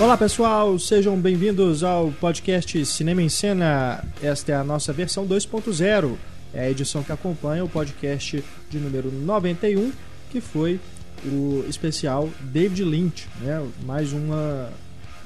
[0.00, 4.02] Olá pessoal, sejam bem-vindos ao podcast Cinema em Cena.
[4.22, 6.16] Esta é a nossa versão 2.0,
[6.54, 9.92] é a edição que acompanha o podcast de número 91,
[10.30, 10.80] que foi
[11.22, 13.62] o especial David Lynch, né?
[13.84, 14.72] mais, uma,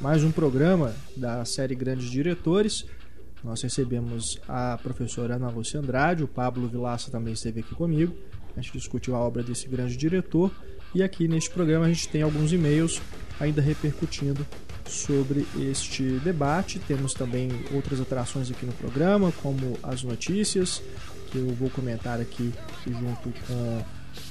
[0.00, 2.84] mais um programa da série Grandes Diretores.
[3.44, 8.12] Nós recebemos a professora Ana Lúcia Andrade, o Pablo Vilaça também esteve aqui comigo.
[8.56, 10.50] A gente discutiu a obra desse grande diretor
[10.92, 13.00] e aqui neste programa a gente tem alguns e-mails
[13.40, 14.46] ainda repercutindo
[14.86, 16.78] sobre este debate.
[16.78, 20.82] Temos também outras atrações aqui no programa, como as notícias,
[21.30, 22.52] que eu vou comentar aqui
[22.86, 23.84] junto com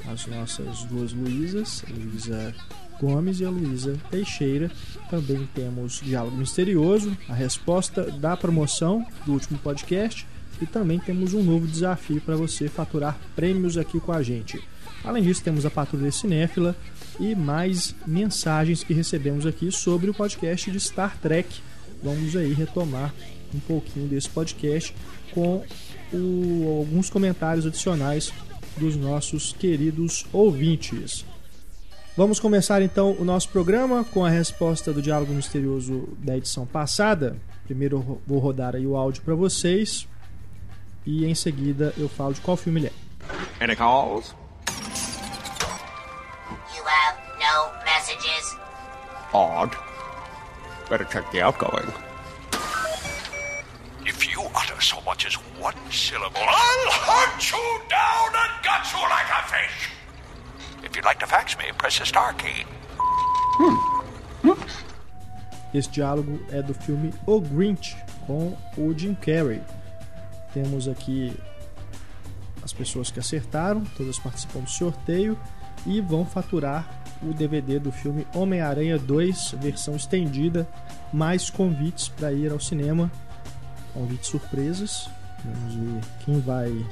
[0.08, 2.54] as nossas duas Luísas, Luísa
[3.00, 4.72] Gomes e a Luísa Teixeira.
[5.10, 10.26] Também temos Diálogo Misterioso, a resposta da promoção do último podcast.
[10.62, 14.62] E também temos um novo desafio para você faturar prêmios aqui com a gente.
[15.04, 16.76] Além disso, temos a Patrulha Cinéfila,
[17.20, 21.62] e mais mensagens que recebemos aqui sobre o podcast de Star Trek.
[22.02, 23.14] Vamos aí retomar
[23.54, 24.96] um pouquinho desse podcast
[25.34, 25.64] com
[26.14, 28.34] o, alguns comentários adicionais
[28.78, 31.26] dos nossos queridos ouvintes.
[32.16, 37.36] Vamos começar então o nosso programa com a resposta do diálogo misterioso da edição passada.
[37.66, 40.08] Primeiro vou rodar aí o áudio para vocês
[41.06, 43.64] e em seguida eu falo de qual filme ele é.
[43.64, 44.36] Any calls?
[48.04, 48.56] Messages.
[49.34, 49.76] Odd.
[50.90, 51.92] Better check the outgoing.
[54.06, 59.02] If you utter so much as one syllable, I'll hunt you down and gut you
[59.10, 59.90] like a fish.
[60.84, 62.66] If you'd like to fax me, press the star key.
[63.58, 64.54] Hmm.
[65.74, 67.96] Esse diálogo é do filme O Grinch
[68.28, 69.62] com o Jim Carrey.
[70.54, 71.36] Temos aqui
[72.64, 75.40] as pessoas que acertaram, todas participam do sorteio
[75.86, 76.88] e vão faturar
[77.22, 80.68] o DVD do filme Homem-Aranha 2, versão estendida,
[81.12, 83.12] mais convites para ir ao cinema.
[83.94, 85.10] Convites surpresas.
[85.44, 86.86] Vamos ver quem vai.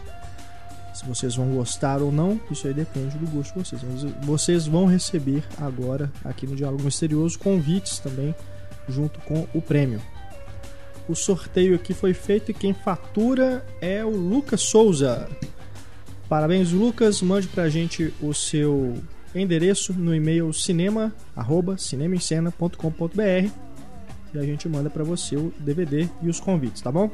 [0.94, 3.82] Se vocês vão gostar ou não, isso aí depende do gosto de vocês.
[3.84, 8.36] Mas vocês vão receber agora, aqui no Diálogo Misterioso, convites também,
[8.88, 10.02] junto com o prêmio.
[11.08, 15.28] O sorteio aqui foi feito e quem fatura é o Lucas Souza.
[16.32, 17.22] Parabéns, Lucas.
[17.22, 18.96] Mande pra gente o seu
[19.36, 23.50] endereço no e-mail cinema, arroba, cinemascena.com.br
[24.34, 27.12] e a gente manda para você o DVD e os convites, tá bom?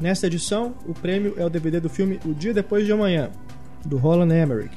[0.00, 3.28] Nesta edição, o prêmio é o DVD do filme O Dia Depois de Amanhã,
[3.84, 4.76] do Roland Emmerich.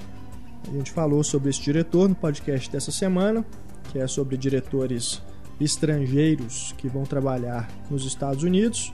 [0.67, 3.45] A gente falou sobre esse diretor no podcast dessa semana,
[3.91, 5.21] que é sobre diretores
[5.59, 8.91] estrangeiros que vão trabalhar nos Estados Unidos.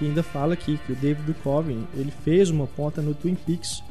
[0.00, 3.82] que ainda fala aqui que o David Duchovny ele fez uma ponta no Twin Peaks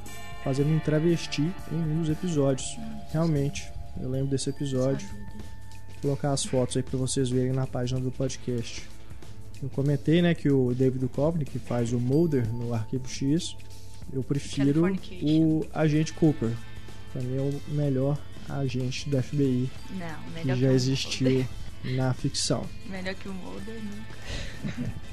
[0.44, 2.75] fazendo um travesti em um dos episódios.
[3.11, 3.71] Realmente,
[4.01, 5.07] eu lembro desse episódio.
[5.07, 8.89] Vou colocar as fotos aí para vocês verem na página do podcast.
[9.61, 13.55] Eu comentei, né, que o David Duchovny, que faz o Mulder no Arquivo X,
[14.12, 14.91] eu prefiro
[15.21, 16.50] o Agente Cooper.
[17.13, 18.17] Pra mim é o melhor
[18.50, 21.45] agente do FBI Não, que já existiu
[21.83, 22.65] na ficção.
[22.89, 25.00] Melhor que o Mulder nunca.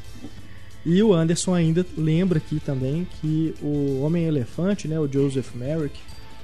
[0.89, 5.99] E o Anderson ainda lembra aqui também que o Homem-Elefante, né, o Joseph Merrick,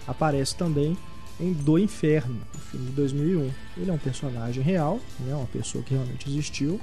[0.04, 0.98] aparece também
[1.38, 3.50] em Do Inferno, o filme de 2001.
[3.76, 6.80] Ele é um personagem real, né, uma pessoa que realmente existiu.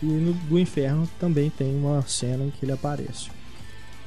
[0.00, 3.30] E no Do Inferno também tem uma cena em que ele aparece.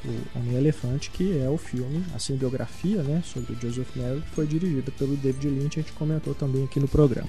[0.05, 4.47] O Homem-Elefante, que é o filme, assim, biografia né, sobre o Joseph Merrill, que foi
[4.47, 7.27] dirigida pelo David Lynch, a gente comentou também aqui no programa.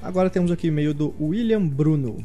[0.00, 2.24] Agora temos aqui o e-mail do William Bruno.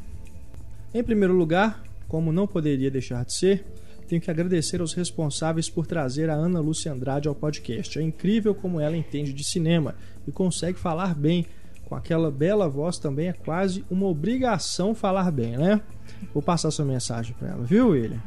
[0.93, 3.65] Em primeiro lugar, como não poderia deixar de ser,
[4.05, 7.97] tenho que agradecer aos responsáveis por trazer a Ana Lúcia Andrade ao podcast.
[7.97, 9.95] É incrível como ela entende de cinema
[10.27, 11.45] e consegue falar bem.
[11.85, 15.79] Com aquela bela voz também é quase uma obrigação falar bem, né?
[16.33, 18.21] Vou passar sua mensagem para ela, viu, William?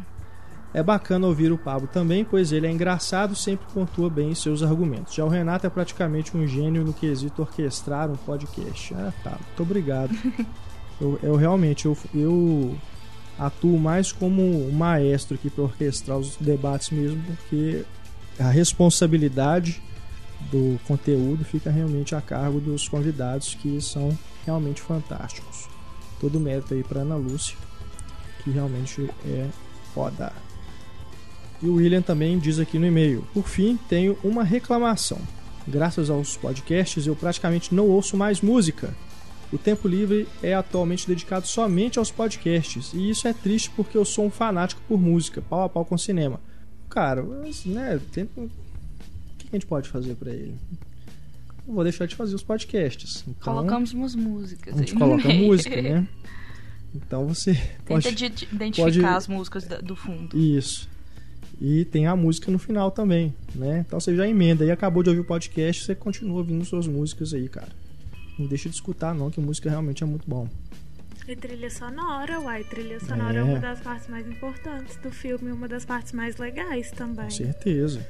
[0.72, 5.14] É bacana ouvir o Pablo também, pois ele é engraçado, sempre pontua bem seus argumentos.
[5.14, 8.94] Já o Renato é praticamente um gênio no quesito orquestrar um podcast.
[8.94, 9.32] Ah, tá.
[9.32, 10.14] Muito obrigado.
[10.98, 12.74] eu, eu, realmente eu, eu
[13.38, 17.84] atuo mais como maestro aqui para orquestrar os debates mesmo, porque
[18.38, 19.82] a responsabilidade
[20.50, 25.68] do conteúdo fica realmente a cargo dos convidados que são realmente fantásticos.
[26.20, 27.56] Todo mérito aí para Ana Lúcia,
[28.42, 29.48] que realmente é
[29.94, 30.32] foda.
[31.62, 35.18] E o William também diz aqui no e-mail: Por fim, tenho uma reclamação.
[35.66, 38.94] Graças aos podcasts, eu praticamente não ouço mais música.
[39.54, 44.04] O tempo livre é atualmente dedicado somente aos podcasts, e isso é triste porque eu
[44.04, 46.40] sou um fanático por música, pau a pau com cinema.
[46.90, 48.24] Cara, mas, né, tem...
[48.24, 48.50] o
[49.38, 50.56] que a gente pode fazer para ele?
[51.64, 53.22] Não vou deixar de fazer os podcasts.
[53.28, 54.74] Então, Colocamos umas músicas.
[54.74, 56.08] A gente coloca música, né?
[56.92, 57.54] Então você
[57.86, 58.12] pode.
[58.12, 59.04] Tenta identificar pode...
[59.04, 60.36] as músicas do fundo.
[60.36, 60.88] Isso.
[61.60, 63.84] E tem a música no final também, né?
[63.86, 67.32] Então você já emenda e acabou de ouvir o podcast, você continua ouvindo suas músicas
[67.32, 67.83] aí, cara.
[68.38, 70.48] Não deixa de escutar não, que música realmente é muito bom.
[71.26, 73.40] E trilha sonora, uai, trilha sonora é.
[73.40, 77.24] é uma das partes mais importantes do filme, uma das partes mais legais também.
[77.24, 78.06] Com certeza.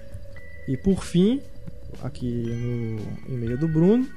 [0.66, 1.40] E por fim,
[2.02, 2.26] aqui
[3.26, 4.08] no e-mail do Bruno,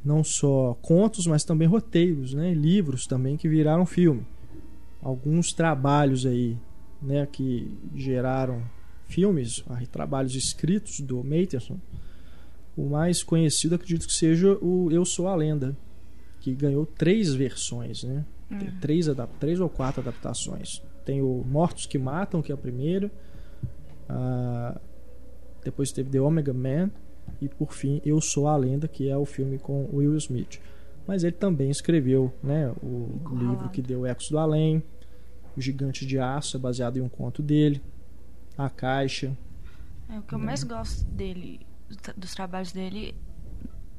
[0.04, 2.54] não só contos, mas também roteiros, né?
[2.54, 4.26] Livros também que viraram filme.
[5.02, 6.58] Alguns trabalhos aí,
[7.02, 7.28] né?
[7.30, 8.64] Que geraram
[9.08, 11.80] filmes, trabalhos escritos do Matheson.
[12.78, 15.76] O mais conhecido acredito que seja o Eu Sou a Lenda,
[16.40, 18.24] que ganhou três versões, né?
[18.48, 18.78] Tem hum.
[18.80, 19.06] três,
[19.40, 20.82] três ou quatro adaptações.
[21.06, 23.12] Tem o Mortos que Matam, que é a primeira.
[24.10, 24.80] Uh,
[25.64, 26.90] depois teve The Omega Man.
[27.40, 30.60] E por fim, Eu Sou a Lenda, que é o filme com Will Smith.
[31.08, 34.84] Mas ele também escreveu né, o livro que deu Ecos do Além,
[35.56, 37.82] O Gigante de Aço, é baseado em um conto dele,
[38.58, 39.36] A Caixa.
[40.10, 40.46] É, o que eu né?
[40.46, 41.66] mais gosto dele,
[42.18, 43.16] dos trabalhos dele,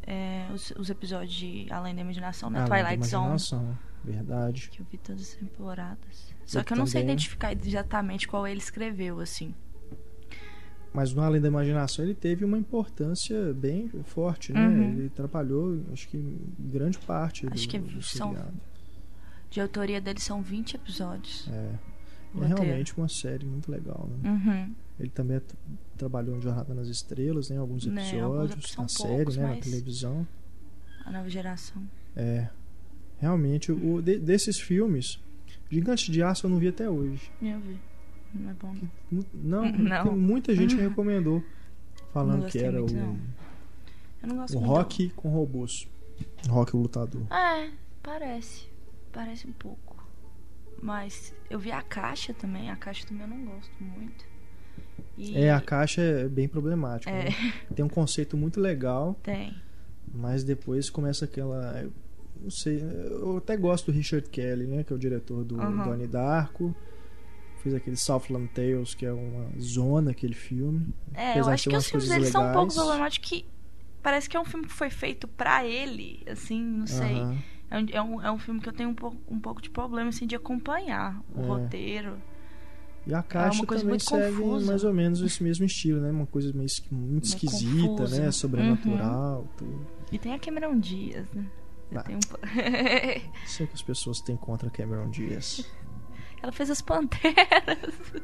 [0.07, 2.61] é os, os episódios de Além da Imaginação, né?
[2.61, 3.76] Além Twilight Zone.
[4.05, 4.71] Verdade.
[4.71, 6.35] Que eu vi todas as temporadas.
[6.47, 9.55] Só que eu não sei identificar exatamente qual ele escreveu, assim.
[10.92, 14.66] Mas no Além da Imaginação ele teve uma importância bem forte, né?
[14.66, 14.92] Uhum.
[14.99, 18.37] Ele trabalhou, acho que grande parte acho do, que do são,
[19.49, 21.49] De autoria dele são 20 episódios.
[21.49, 21.75] É.
[22.42, 24.30] É realmente uma série muito legal, né?
[24.30, 24.75] Uhum.
[24.99, 25.40] Ele também
[25.97, 27.59] trabalhou em Jornada nas Estrelas, né?
[27.59, 28.82] Alguns episódios, né?
[28.82, 29.47] na série, né?
[29.49, 30.26] Na televisão.
[31.04, 31.82] A nova geração.
[32.16, 32.49] É
[33.18, 35.20] Realmente, o, de- desses filmes,
[35.70, 37.30] Gigante de Aço eu não vi até hoje.
[37.42, 37.78] Eu vi.
[38.35, 38.75] Não é bom.
[39.33, 39.63] não.
[39.73, 40.03] Não, Não.
[40.05, 41.43] tem muita gente que recomendou.
[42.13, 43.19] Falando que era muito, o, não.
[44.23, 45.89] Eu não gosto o rock com robôs.
[46.49, 47.23] Rock lutador.
[47.33, 47.71] É,
[48.03, 48.69] parece.
[49.13, 49.97] Parece um pouco.
[50.83, 52.69] Mas eu vi a caixa também.
[52.71, 54.25] A caixa também eu não gosto muito.
[55.17, 57.11] E É, a caixa é bem problemática.
[57.11, 57.25] É.
[57.31, 57.55] né?
[57.75, 59.55] Tem um conceito muito legal, Tem.
[60.13, 61.89] mas depois começa aquela.
[62.43, 64.83] Não sei, eu até gosto do Richard Kelly, né?
[64.83, 65.85] Que é o diretor do Aham.
[65.85, 66.75] Donnie Darko.
[67.62, 70.95] Fez aquele Southland Tales, que é uma zona, aquele filme.
[71.14, 73.47] É, Apesar eu acho que os filmes coisas dele são um pouco problemáticos que
[74.02, 77.17] parece que é um filme que foi feito pra ele, assim, não sei.
[77.71, 79.71] É um, é, um, é um filme que eu tenho um pouco, um pouco de
[79.71, 81.47] problema, assim, de acompanhar o É.
[81.47, 82.17] roteiro.
[83.07, 84.67] E a caixa É uma coisa também muito segue confusa.
[84.67, 86.11] mais ou menos esse mesmo estilo, né?
[86.11, 88.17] Uma coisa meio muito esquisita, confusa.
[88.17, 88.23] Uhum.
[88.25, 88.31] né?
[88.31, 89.87] Sobrenatural, tudo.
[90.12, 91.45] E tem a Cameron Diaz, né?
[91.93, 92.05] Eu Ah.
[92.09, 92.21] um
[93.47, 95.64] Sei que as pessoas têm contra Cameron Diaz.
[96.42, 97.37] Ela fez as Panteras.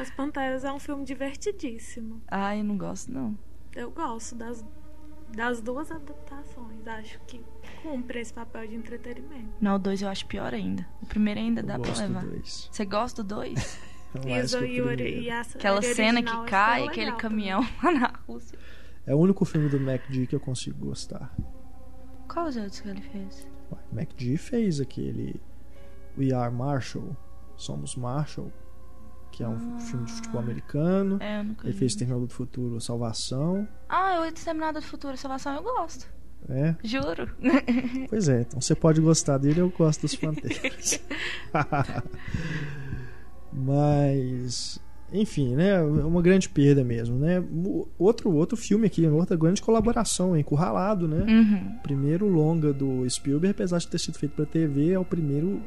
[0.00, 2.20] As Panteras é um filme divertidíssimo.
[2.28, 3.38] Ai, eu não gosto, não.
[3.76, 4.64] Eu gosto das,
[5.34, 6.86] das duas adaptações.
[6.86, 7.40] Acho que
[7.82, 9.50] cumpre esse papel de entretenimento.
[9.60, 10.86] Não, o 2 eu acho pior ainda.
[11.02, 12.24] O primeiro ainda Eu dá pra gosto levar.
[12.24, 12.68] do dois.
[12.72, 13.78] Você gosta do 2?
[14.26, 15.20] Mais os- que o e o- primeiro.
[15.22, 18.58] e a Aquela cena original que é cai, aquele legal caminhão lá na Rússia.
[19.06, 21.34] É o único filme do MacD que eu consigo gostar.
[22.28, 23.46] Qual os outros que ele fez?
[23.92, 25.40] MacD fez aquele
[26.18, 27.16] We Are Marshall,
[27.56, 28.50] Somos Marshall,
[29.30, 29.80] que é um Ah.
[29.80, 31.16] filme de futebol americano.
[31.20, 33.66] É, eu nunca Ele fez Terminal do Futuro Salvação.
[33.88, 36.06] Ah, o Exterminado do Futuro Salvação eu gosto.
[36.48, 37.30] É, Juro.
[38.10, 41.00] pois é, então você pode gostar dele, eu gosto dos Panteras.
[43.52, 44.80] Mas,
[45.12, 45.80] enfim, né?
[45.82, 47.42] Uma grande perda mesmo, né?
[47.98, 51.24] Outro, outro filme aqui, outra grande colaboração, Encurralado, né?
[51.28, 51.78] Uhum.
[51.82, 55.60] Primeiro longa do Spielberg, apesar de ter sido feito pra TV, é o primeiro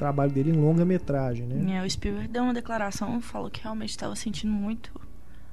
[0.00, 1.76] trabalho dele em longa-metragem, né?
[1.76, 4.90] É, o Spielberg deu uma declaração falou que realmente estava sentindo muito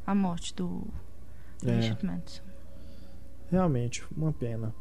[0.06, 0.88] a morte do
[1.66, 1.75] É.
[1.75, 2.42] Richard Madison.
[3.51, 4.74] Realmente, uma pena.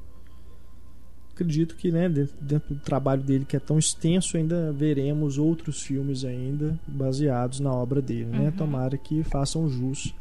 [1.33, 5.83] Acredito que, né, dentro, dentro do trabalho dele que é tão extenso, ainda veremos outros
[5.83, 8.47] filmes ainda baseados na obra dele, né?
[8.47, 8.53] Uhum.
[8.53, 10.15] Tomara que façam jus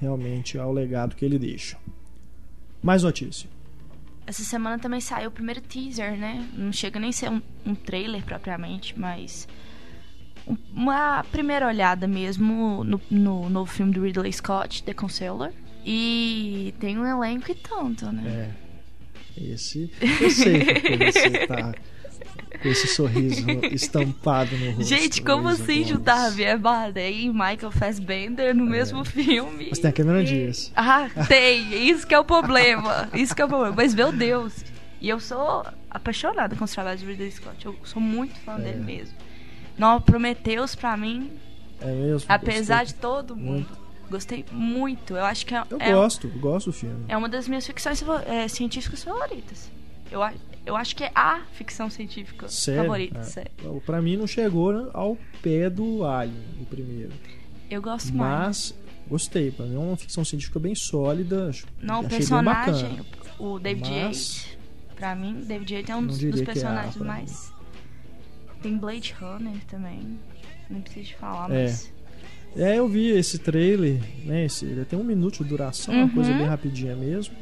[0.00, 1.76] realmente ao legado que ele deixa.
[2.82, 3.50] Mais notícia.
[4.26, 6.46] Essa semana também saiu o primeiro teaser, né?
[6.54, 9.48] Não chega nem a ser um, um trailer propriamente, mas
[10.46, 15.52] um- uma primeira olhada mesmo no, no novo filme do Ridley Scott, The Consoler.
[15.84, 18.54] E tem um elenco e tanto, né?
[19.36, 19.42] É.
[19.52, 19.90] Esse.
[20.20, 21.74] Eu sei porque você tá
[22.60, 24.84] com esse sorriso estampado no rosto.
[24.84, 25.88] Gente, como Luísa assim Gomes.
[25.88, 29.68] juntar Javier Bardem e Michael Fassbender no mesmo filme?
[29.70, 30.72] Mas tem a Cameron Diaz.
[30.76, 31.88] Ah, tem.
[31.88, 33.08] Isso que é o problema.
[33.14, 33.74] Isso que é o problema.
[33.76, 34.64] Mas, meu Deus.
[35.00, 37.66] E eu sou apaixonada com os trabalhos de Ridley Scott.
[37.66, 38.58] Eu sou muito fã É.
[38.60, 39.14] dele mesmo.
[39.76, 41.30] Não, Prometheus, pra mim,
[41.80, 42.26] É mesmo?
[42.28, 43.78] apesar de todo mundo, Muito.
[44.10, 45.16] gostei muito.
[45.16, 47.04] Eu acho que é, Eu é, gosto, eu gosto do filme.
[47.08, 49.70] é uma das minhas ficções é, científicas favoritas.
[50.10, 50.32] Eu, a-
[50.64, 52.82] eu acho que é a ficção científica Sério?
[52.82, 53.22] favorita, É.
[53.22, 53.82] sério.
[53.84, 57.12] Pra mim não chegou né, ao pé do Alien, o primeiro.
[57.70, 58.72] Eu gosto mais.
[58.72, 58.74] Mas
[59.08, 61.48] gostei, pra mim é uma ficção científica bem sólida.
[61.48, 63.00] acho- Não, o personagem,
[63.38, 64.56] o David Mas- Yates,
[64.96, 67.52] pra mim, David Yates é um Não dos, dos é personagens pra mais.
[68.62, 70.18] Tem Blade Runner também.
[70.70, 71.64] Nem preciso de falar, É.
[71.64, 71.92] mas.
[72.54, 74.44] É, eu vi esse trailer, né?
[74.44, 76.10] Esse, ele tem um minuto de duração, uma Uhum.
[76.10, 77.34] coisa bem rapidinha mesmo.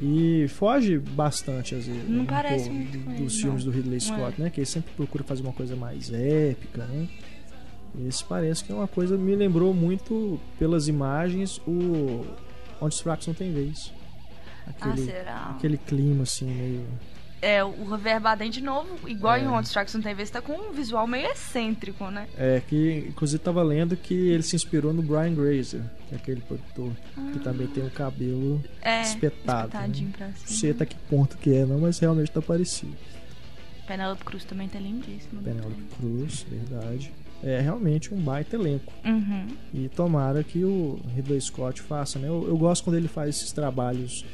[0.00, 2.08] E foge bastante, às vezes.
[2.08, 3.42] Não um parece pouco muito com ele, dos não.
[3.42, 4.00] filmes do Ridley É.
[4.00, 4.50] Scott, né?
[4.50, 7.08] Que ele sempre procura fazer uma coisa mais épica, né?
[8.06, 12.24] Esse parece que é uma coisa me lembrou muito pelas imagens o
[12.80, 13.92] Onde os Fracos Não Tem Vez.
[14.66, 15.36] Ah, Aquele, será?
[15.56, 16.86] aquele clima assim meio
[17.42, 19.40] É, o Javier Bardem de novo, igual É.
[19.42, 22.28] em One Strikes Não Tem Vez, tá com um visual meio excêntrico, né?
[22.38, 26.40] É, que inclusive tava lendo que ele se inspirou no Brian Grazer, que é aquele
[26.40, 26.92] produtor,
[27.32, 29.66] que também tem o cabelo É, espetado.
[29.66, 30.14] espetadinho né?
[30.16, 30.60] pra Não cima.
[30.60, 32.96] sei até que ponto que é, não, mas realmente tá parecido.
[33.88, 35.42] Penélope Cruz também tá lindíssima.
[35.42, 37.12] Penélope Cruz, verdade.
[37.42, 38.92] É realmente um baita elenco.
[39.04, 39.48] Uhum.
[39.74, 42.28] E tomara que o Ridley Scott faça, né?
[42.28, 44.24] Eu, eu gosto quando ele faz esses trabalhos.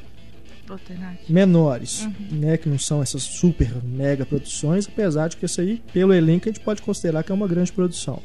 [1.28, 2.12] Menores, Uhum.
[2.32, 2.56] né?
[2.56, 6.52] Que não são essas super mega produções, apesar de que isso aí, pelo elenco, a
[6.52, 8.22] gente pode considerar que é uma grande produção.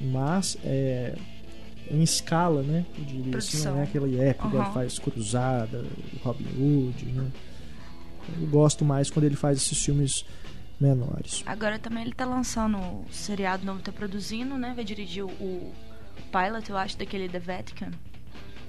[0.00, 1.14] Mas é,
[1.90, 2.86] em escala, né?
[2.98, 3.72] Eu diria assim, Produção.
[3.74, 4.62] não é aquele épico Uhum.
[4.62, 5.84] ele faz Cruzada,
[6.22, 7.26] Robin Hood, né?
[8.40, 10.24] Eu gosto mais quando ele faz esses filmes
[10.80, 11.42] menores.
[11.46, 14.72] Agora também ele tá lançando o seriado novo, tá produzindo, né?
[14.74, 15.72] Vai dirigir o, o
[16.30, 17.90] pilot, eu acho, daquele The Vatican.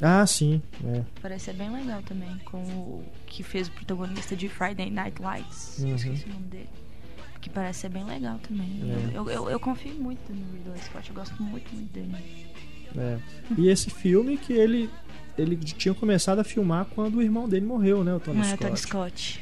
[0.02, 0.62] Ah, sim.
[0.84, 1.04] É.
[1.22, 2.36] Parece ser bem legal também.
[2.46, 5.78] Com o que fez o protagonista de Friday Night Lights.
[5.80, 5.96] Uhum.
[5.96, 6.70] Esqueci o nome dele.
[7.40, 8.82] Que parece ser bem legal também.
[8.84, 9.18] É.
[9.18, 11.10] Eu, eu, eu confio muito no Ridley Scott.
[11.10, 12.16] Eu gosto muito, muito dele.
[12.98, 13.20] É.
[13.58, 14.90] E esse filme que ele
[15.38, 18.58] ele tinha começado a filmar quando o irmão dele morreu, né, o Tony é, Scott.
[18.64, 19.40] Tony Scott.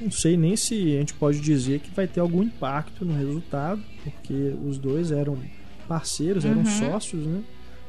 [0.00, 3.82] Não sei nem se a gente pode dizer que vai ter algum impacto no resultado,
[4.02, 5.38] porque os dois eram
[5.86, 6.64] parceiros, eram Uhum.
[6.64, 7.42] sócios, né?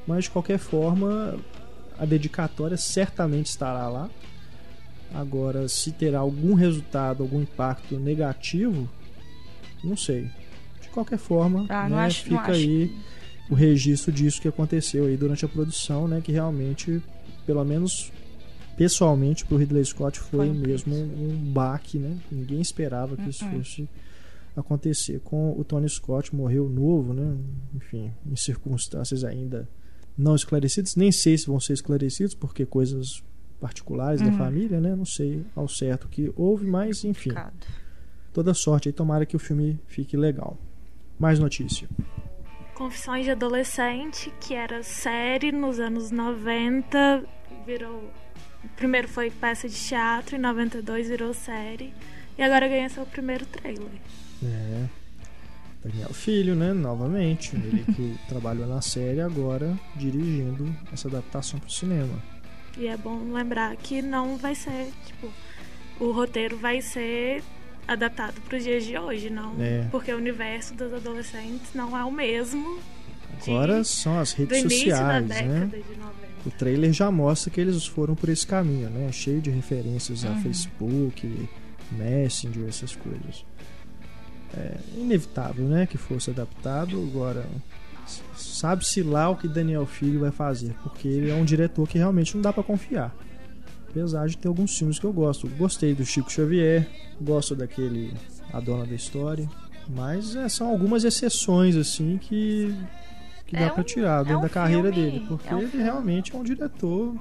[0.06, 1.38] Mas de qualquer forma,
[2.02, 4.10] a dedicatória certamente estará lá.
[5.14, 8.90] Agora, se terá algum resultado, algum impacto negativo,
[9.84, 10.28] não sei.
[10.82, 12.92] De qualquer forma, Ah, né, acho, fica aí
[13.52, 16.22] o registro disso que aconteceu aí durante a produção, né?
[16.22, 17.04] Que realmente,
[17.46, 18.12] pelo menos
[18.76, 22.18] pessoalmente, pro Ridley Scott foi, Foi um mesmo um baque, né?
[22.32, 23.58] Ninguém esperava que isso Uh-uh.
[23.60, 23.88] fosse
[24.58, 25.20] acontecer.
[25.20, 27.38] Com o Tony Scott morreu novo, né?
[27.76, 29.70] Enfim, em circunstâncias ainda
[30.18, 30.96] não esclarecidas.
[30.96, 33.24] Nem sei se vão ser esclarecidos, porque coisas
[33.60, 34.38] particulares da Uhum.
[34.38, 34.96] família, né?
[34.96, 37.54] Não sei ao certo o que houve, mas enfim, Complicado.
[38.34, 38.94] toda sorte aí.
[38.94, 40.58] Tomara que o filme fique legal.
[41.20, 41.88] Mais notícia.
[42.74, 47.24] Confissões de Adolescente, que era série nos anos 90,
[47.66, 48.12] virou.
[48.76, 51.94] Primeiro foi peça de teatro, em 92 virou série.
[52.38, 53.88] E agora ganha seu primeiro trailer.
[54.44, 54.86] É.
[55.84, 56.74] Daniel Filho, né?
[56.74, 57.56] Novamente.
[57.56, 62.14] Ele que trabalhou na série agora dirigindo essa adaptação pro cinema.
[62.78, 65.30] E é bom lembrar que não vai ser, tipo,
[66.00, 67.44] o roteiro vai ser
[67.88, 69.56] adaptado para os dias de hoje, não.
[69.60, 69.88] É.
[69.92, 72.80] Porque o universo dos adolescentes não é o mesmo
[73.48, 75.70] Agora são as redes sociais, né?
[75.72, 76.12] de 90.
[76.46, 79.12] O trailer já mostra que eles foram por esse caminho, né?
[79.12, 80.42] Cheio de referências a Uhum.
[80.44, 81.50] Facebook,
[81.92, 83.46] Messenger, essas coisas.
[84.58, 85.86] É inevitável, né?
[85.86, 87.02] Que fosse adaptado.
[87.12, 87.46] Agora,
[88.36, 92.36] sabe-se lá o que Daniel Filho vai fazer, porque ele é um diretor que realmente
[92.36, 93.16] não dá pra confiar.
[93.90, 95.48] Apesar de ter alguns filmes que eu gosto.
[95.58, 96.88] Gostei do Chico Xavier,
[97.20, 98.14] gosto daquele
[98.54, 99.50] A Dona da História.
[99.90, 102.74] Mas é, são algumas exceções, assim, que,
[103.48, 105.26] que É dá pra um- tirar dentro um da carreira filme- dele.
[105.28, 107.16] Porque é um ele realmente é um diretor.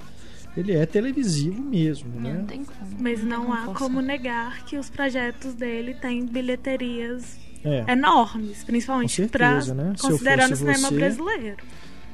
[0.57, 2.45] Ele é televisivo mesmo, Não, né?
[2.49, 2.79] tem como.
[2.99, 3.75] Mas tem não há forçar.
[3.75, 7.93] como negar que os projetos dele têm bilheterias É.
[7.93, 9.93] enormes, principalmente Com pra, certeza, né?
[10.01, 11.65] Considerando o fosse cinema você- brasileiro.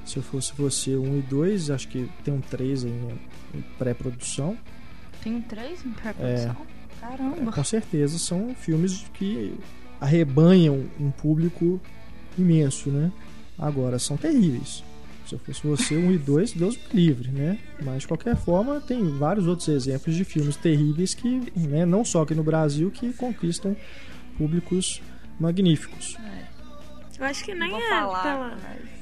[0.04, 3.62] Se eu fosse você, um e dois, acho que tem um três aí em- em
[3.78, 4.56] pré-produção.
[5.22, 6.56] Tem um três em pré-produção?
[7.00, 7.52] Caramba.
[7.52, 9.54] Com certeza são filmes que
[10.00, 11.80] arrebanham um público
[12.38, 13.10] imenso, né?
[13.58, 14.84] Agora, são terríveis.
[15.26, 17.58] Se eu fosse você, um e dois, Deus me livre, né?
[17.82, 22.22] Mas, de qualquer forma, tem vários outros exemplos de filmes terríveis que, né, não só
[22.22, 23.76] aqui no Brasil, que conquistam
[24.38, 25.02] públicos
[25.40, 26.16] magníficos.
[27.18, 28.48] Eu acho que nem é falar, pela...
[28.62, 28.96] mas-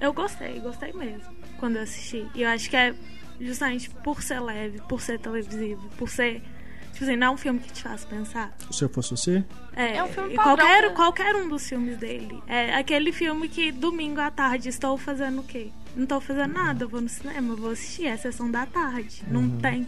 [0.00, 1.22] Eu gostei, gostei mesmo
[1.58, 2.26] quando eu assisti.
[2.34, 2.94] E eu acho que é
[3.40, 6.42] justamente por ser leve, por ser televisivo, por ser.
[6.92, 8.54] Tipo assim, não é um filme que te faz pensar.
[8.70, 10.88] Se eu fosse você, É, É um filme padrão, qualquer, né?
[10.90, 12.42] qualquer um dos filmes dele.
[12.46, 15.68] É aquele filme que domingo à tarde estou fazendo o quê?
[15.96, 19.22] Não estou fazendo nada, eu vou no cinema, vou assistir, é a sessão da tarde.
[19.30, 19.86] Não tem.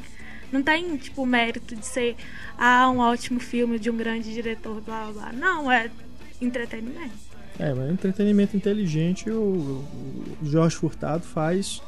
[0.53, 2.17] Não tem, tipo, mérito de ser
[2.57, 5.33] ah, um ótimo filme de um grande diretor, blá blá blá.
[5.33, 5.91] Não, é
[6.41, 7.25] entretenimento.
[7.59, 9.85] É, mas entretenimento inteligente o,
[10.43, 11.81] o Jorge Furtado faz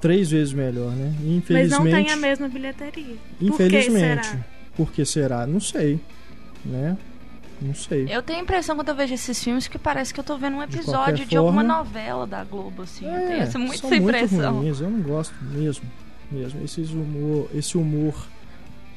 [0.00, 1.12] três vezes melhor, né?
[1.18, 1.70] Mas Infelizmente.
[1.84, 3.16] não tem a mesma bilheteria.
[3.40, 4.28] Infelizmente.
[4.28, 4.44] Por que será?
[4.76, 5.46] Por que será?
[5.46, 6.00] Não sei.
[6.64, 6.96] Né?
[7.62, 8.06] Não sei.
[8.10, 10.56] Eu tenho a impressão quando eu vejo esses filmes que parece que eu tô vendo
[10.56, 13.04] um De episódio de, alguma forma- novela da Globo, assim.
[13.06, 14.52] eu É, tenho essa, muito são essa impressão.
[14.54, 15.84] muito ruins, eu não gosto mesmo.
[16.32, 16.64] mesmo.
[16.64, 18.26] Esse humor, esse humor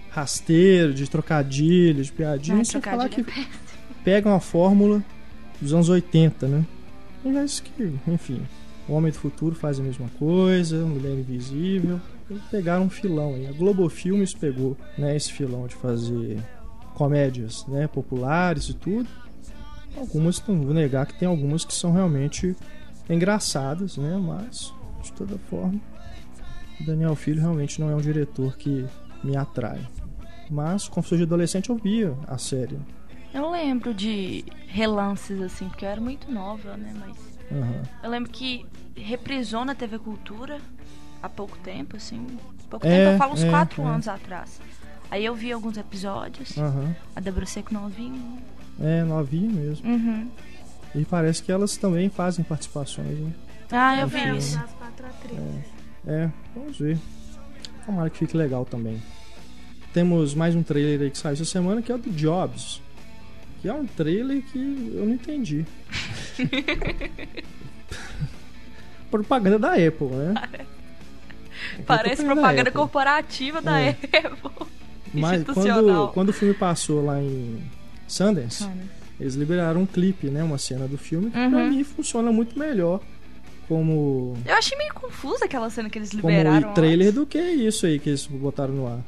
[0.09, 3.47] rasteiro, de trocadilho, de piadinha, Não, sem falar que trocadilho
[4.03, 5.03] pegam a fórmula
[5.61, 6.65] dos anos 80, né?
[7.23, 8.41] Mas que, enfim,
[8.87, 11.99] o Homem do Futuro faz a mesma coisa, Mulher Invisível.
[12.29, 13.47] Eles pegaram um filão aí.
[13.47, 16.39] A Globo Filmes pegou né, esse filão de fazer
[16.93, 19.07] comédias né, populares e tudo.
[19.95, 22.55] Algumas, não vou negar que tem algumas que são realmente
[23.09, 24.17] engraçadas, né?
[24.17, 25.79] Mas, de toda forma,
[26.79, 28.85] Daniel Filho realmente não é um diretor que
[29.23, 29.79] me atrai.
[30.49, 32.77] Mas, como sou de adolescente, eu via a série.
[33.33, 36.93] Eu lembro de relances, assim, porque eu era muito nova, né?
[36.97, 37.17] Mas
[37.51, 37.81] Aham.
[38.03, 38.65] eu lembro que
[38.97, 40.59] reprisou na TV Cultura
[41.21, 42.25] há pouco tempo, assim.
[42.69, 43.85] Pouco É, tempo, eu falo uns é, quatro é.
[43.85, 44.59] anos atrás.
[45.09, 46.57] Aí eu vi alguns episódios.
[46.57, 46.95] Aham.
[47.15, 48.19] A Débora Seco novinha.
[48.79, 49.89] É, novinha mesmo.
[49.89, 50.29] Uhum.
[50.93, 53.31] E parece que elas também fazem participações, né?
[53.71, 54.17] Ah, eu Enfim.
[54.17, 54.57] vi É, isso.
[54.57, 55.65] atrizes.
[56.05, 56.97] É, vamos ver.
[57.85, 59.01] Tomara que fique legal também.
[59.93, 62.81] Temos mais um trailer aí que saiu essa semana, que é o do Jobs.
[63.61, 64.57] Que é um trailer que
[64.93, 65.65] eu não entendi.
[69.09, 70.33] Propaganda da Apple, né?
[71.85, 73.89] Parece propaganda da corporativa da É.
[73.89, 74.67] Apple.
[75.13, 77.61] Mas quando, quando o filme passou lá em
[78.07, 78.85] Sundance, Ah, né?
[79.19, 80.43] eles liberaram um clipe, né?
[80.43, 81.69] Uma cena do filme que pra Uhum.
[81.69, 82.99] mim funciona muito melhor
[83.67, 86.69] como, Eu achei meio confusa aquela cena que eles como liberaram.
[86.71, 87.15] o trailer antes.
[87.19, 88.99] do que isso aí que eles botaram no ar.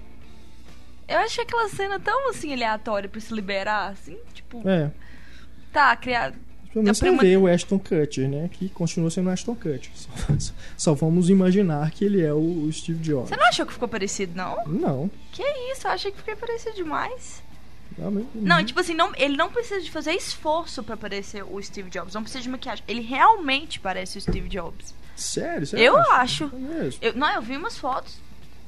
[1.08, 4.90] Eu achei aquela cena tão assim aleatória pra se liberar, assim, tipo, É.
[5.74, 6.34] tá, criar.
[6.74, 8.50] Pelo menos A você prima- vê o Ashton Kutcher, né?
[8.52, 9.92] Que continua sendo o Ashton Kutcher.
[9.96, 13.30] Só, só vamos imaginar que ele é o, o Steve Jobs.
[13.30, 14.64] Você não achou que ficou parecido, não?
[14.68, 15.12] Não.
[15.32, 17.42] Que isso, eu achei que ficou parecido demais.
[17.98, 21.90] Realmente- Não, tipo assim, não, ele não precisa de fazer esforço pra parecer o Steve
[21.90, 22.14] Jobs.
[22.14, 22.84] Não precisa de maquiagem.
[22.88, 24.94] Ele realmente parece o Steve Jobs.
[25.16, 25.66] Sério?
[25.66, 26.46] Você Eu acho.
[26.46, 26.90] É.
[27.10, 28.18] Eu, não, eu vi umas fotos.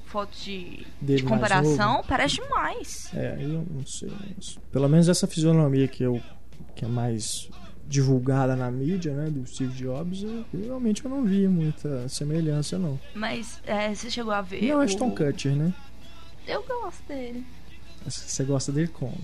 [0.08, 2.04] Fotos de, de comparação.
[2.06, 3.10] Parece demais.
[3.14, 4.12] É, eu não sei.
[4.72, 6.22] Pelo menos essa fisionomia que, eu,
[6.76, 7.50] que é mais
[7.92, 9.30] divulgada na mídia, né?
[9.30, 12.98] Do Steve Jobs, eu, realmente eu não vi muita semelhança, não.
[13.14, 14.66] Mas é, você chegou a ver.
[14.66, 15.74] É o Ashton Kutcher, né?
[16.48, 17.46] Eu gosto dele.
[18.06, 19.18] Você gosta dele como?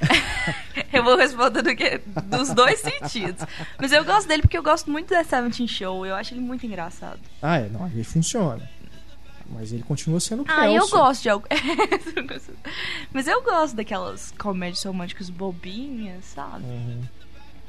[0.92, 3.44] Eu vou responder do que, dos dois sentidos.
[3.80, 6.04] Mas eu gosto dele porque eu gosto muito da Seventeen Show.
[6.04, 7.18] Eu acho ele muito engraçado.
[7.40, 8.68] Ah, é, não, aí funciona.
[9.48, 10.90] Mas ele continua sendo o Ah, eu Kelso.
[10.96, 11.46] gosto de algo.
[13.12, 16.64] Mas eu gosto daquelas comédias românticas bobinhas, sabe?
[16.64, 17.02] Uhum.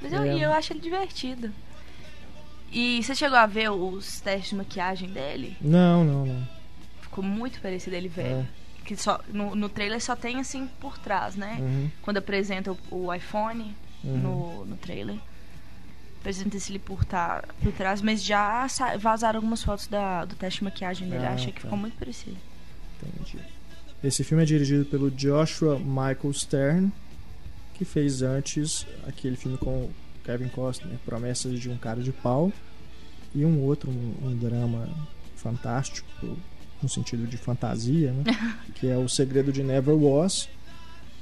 [0.05, 0.45] Mas eu, É.
[0.45, 1.51] eu acho ele divertido.
[2.71, 5.55] E você chegou a ver os testes de maquiagem dele?
[5.61, 6.47] Não, não, não.
[7.01, 8.41] Ficou muito parecido ele velho.
[8.41, 8.45] É.
[8.85, 11.57] Que só, no, no trailer só tem assim por trás, né?
[11.59, 14.17] Uhum, Quando apresenta o, o iPhone uhum.
[14.17, 15.17] no, no trailer.
[16.19, 18.65] Apresenta-se ele por, tá, por trás, mas já
[18.99, 21.25] vazaram algumas fotos da, do teste de maquiagem dele.
[21.25, 21.67] Ah, Achei que tá.
[21.67, 22.37] ficou muito parecido.
[23.01, 23.37] Entendi.
[24.03, 26.91] Esse filme é dirigido pelo Joshua Michael Stern,
[27.77, 29.89] que fez antes aquele filme com
[30.23, 32.51] Kevin Costner, Promessas de um Cara de Pau,
[33.33, 34.88] e um outro, um, um drama
[35.35, 36.07] fantástico,
[36.81, 38.23] no sentido de fantasia, né?
[38.75, 40.47] que é O Segredo de Never Was,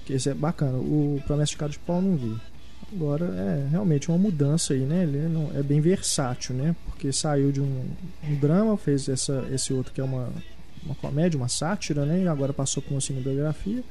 [0.05, 0.77] que esse é bacana.
[0.77, 2.35] O Promessas de Cara de Pau não vi.
[2.91, 5.03] Agora é realmente uma mudança aí, né?
[5.03, 6.75] Ele é, não- é bem versátil, né?
[6.85, 7.85] Porque saiu de um,
[8.23, 10.29] um drama, fez essa, esse outro que é uma,
[10.85, 12.21] uma comédia, uma sátira, né?
[12.23, 13.83] E agora passou por uma cinebiografia.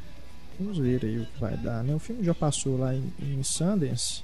[0.58, 1.94] Vamos ver aí o que vai dar, né?
[1.94, 4.22] O filme já passou lá em, em Sundance,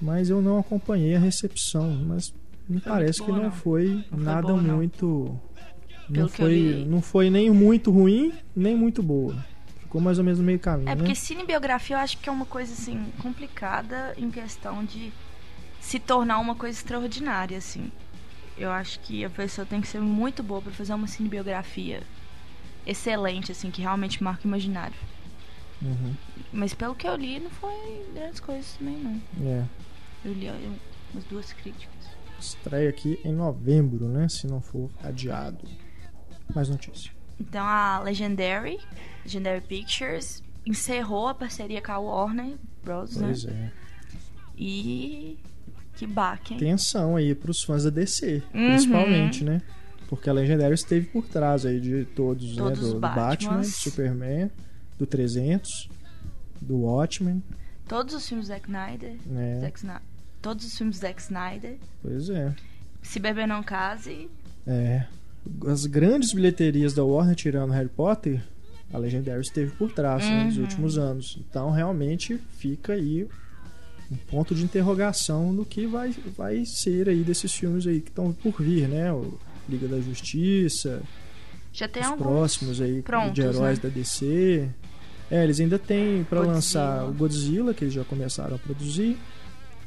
[0.00, 2.32] mas eu não acompanhei a recepção, mas
[2.68, 5.38] me parece que não foi nada muito
[6.08, 9.34] não foi, não foi nem muito ruim, nem muito boa.
[9.80, 10.96] Ficou mais ou menos no meio caminho, É né?
[10.96, 15.12] porque cinebiografia eu acho que é uma coisa assim complicada em questão de
[15.80, 17.90] se tornar uma coisa extraordinária assim.
[18.56, 22.02] Eu acho que a pessoa tem que ser muito boa pra fazer uma cinebiografia
[22.86, 24.94] excelente assim, que realmente marca o imaginário.
[25.82, 26.14] Uhum.
[26.52, 29.20] Mas pelo que eu li, não foi grandes coisas também não.
[29.46, 29.64] É.
[30.24, 30.48] Eu li
[31.12, 31.92] umas duas críticas.
[32.40, 34.28] Estreia aqui em novembro, né?
[34.28, 35.66] Se não for adiado.
[36.54, 37.10] Mais notícia.
[37.40, 38.78] Então a Legendary,
[39.24, 43.26] Legendary Pictures encerrou a parceria com a Warner Bros, né?
[43.28, 43.70] Pois é.
[44.56, 45.38] E
[45.96, 46.60] que baque, hein?
[46.60, 48.68] Tensão aí pros fãs da DC, Uhum.
[48.68, 49.62] principalmente, né?
[50.08, 52.84] Porque a Legendary esteve por trás aí de todos, Todos né?
[52.84, 53.74] os Do, do Batman, Batmans.
[53.76, 54.50] Superman,
[54.98, 55.88] do 300,
[56.60, 57.42] do Watchmen,
[57.86, 59.60] Todos os filmes Zack Snyder, né?
[59.60, 60.02] Zack Snyder,
[60.40, 61.76] todos os filmes Zack Snyder.
[62.00, 62.54] Pois é.
[63.02, 64.28] Se Beber Não Case,
[64.66, 65.04] É.
[65.66, 68.42] As grandes bilheterias da Warner, tirando Harry Potter,
[68.90, 70.62] a Legendary esteve por trás né, nos Uhum.
[70.62, 71.38] últimos anos.
[71.46, 73.28] Então, realmente, fica aí
[74.10, 78.32] um ponto de interrogação do que vai, vai ser aí desses filmes aí que estão
[78.32, 79.12] por vir, né?
[79.12, 81.02] O Liga da Justiça,
[81.74, 82.22] já tem os alguns.
[82.26, 83.88] próximos aí prontos, de heróis né?
[83.90, 84.70] da DC.
[85.30, 89.16] É, eles ainda têm para lançar o Godzilla, que eles já começaram a produzir,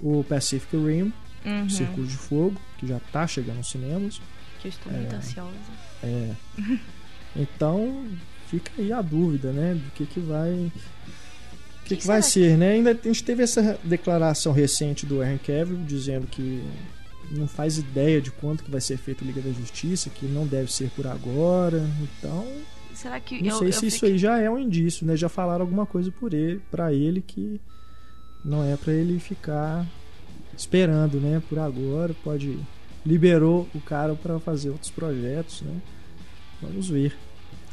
[0.01, 1.11] o Pacific Rim,
[1.45, 4.19] Uhum, Círculo de Fogo, que já tá chegando aos cinemas.
[4.59, 5.17] que eu estou muito É.
[5.17, 5.51] ansiosa.
[6.03, 6.31] É.
[7.35, 8.05] Então,
[8.47, 9.75] fica aí a dúvida, né?
[9.75, 10.49] Do que que vai.
[10.51, 10.71] O
[11.83, 12.71] que, Que que vai ser, né?
[12.71, 16.63] Ainda a gente teve essa declaração recente do Henry Cavill dizendo que
[17.31, 20.47] não faz ideia de quanto que vai ser feito a Liga da Justiça, que não
[20.47, 21.85] deve ser por agora.
[22.01, 22.45] Então,
[22.97, 25.15] Será que não eu, sei eu se isso fiquei- aí já é um indício, né?
[25.15, 27.61] Já falaram alguma coisa por ele, para ele que
[28.43, 29.85] não é para ele ficar
[30.57, 31.41] esperando, né?
[31.47, 32.57] Por agora, pode
[33.05, 35.79] liberou o cara para fazer outros projetos, né?
[36.61, 37.15] Vamos ver.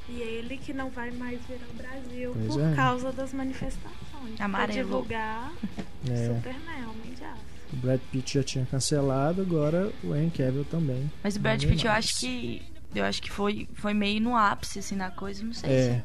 [0.08, 2.74] E ele que não vai mais vir ao Brasil Pois por é.
[2.74, 4.34] causa das manifestações.
[4.37, 4.82] Pra Amarelo.
[4.87, 5.50] divulgar
[6.10, 7.40] É, Superman, Homem de Aço.
[7.72, 11.10] o Brad Pitt já tinha cancelado, agora o Henry Cavill também.
[11.22, 12.04] Mas o Brad vem Pitt, eu mais.
[12.04, 12.62] acho que.
[12.94, 15.42] Eu acho que foi, foi meio no ápice, assim, na coisa.
[15.44, 16.04] Não sei É,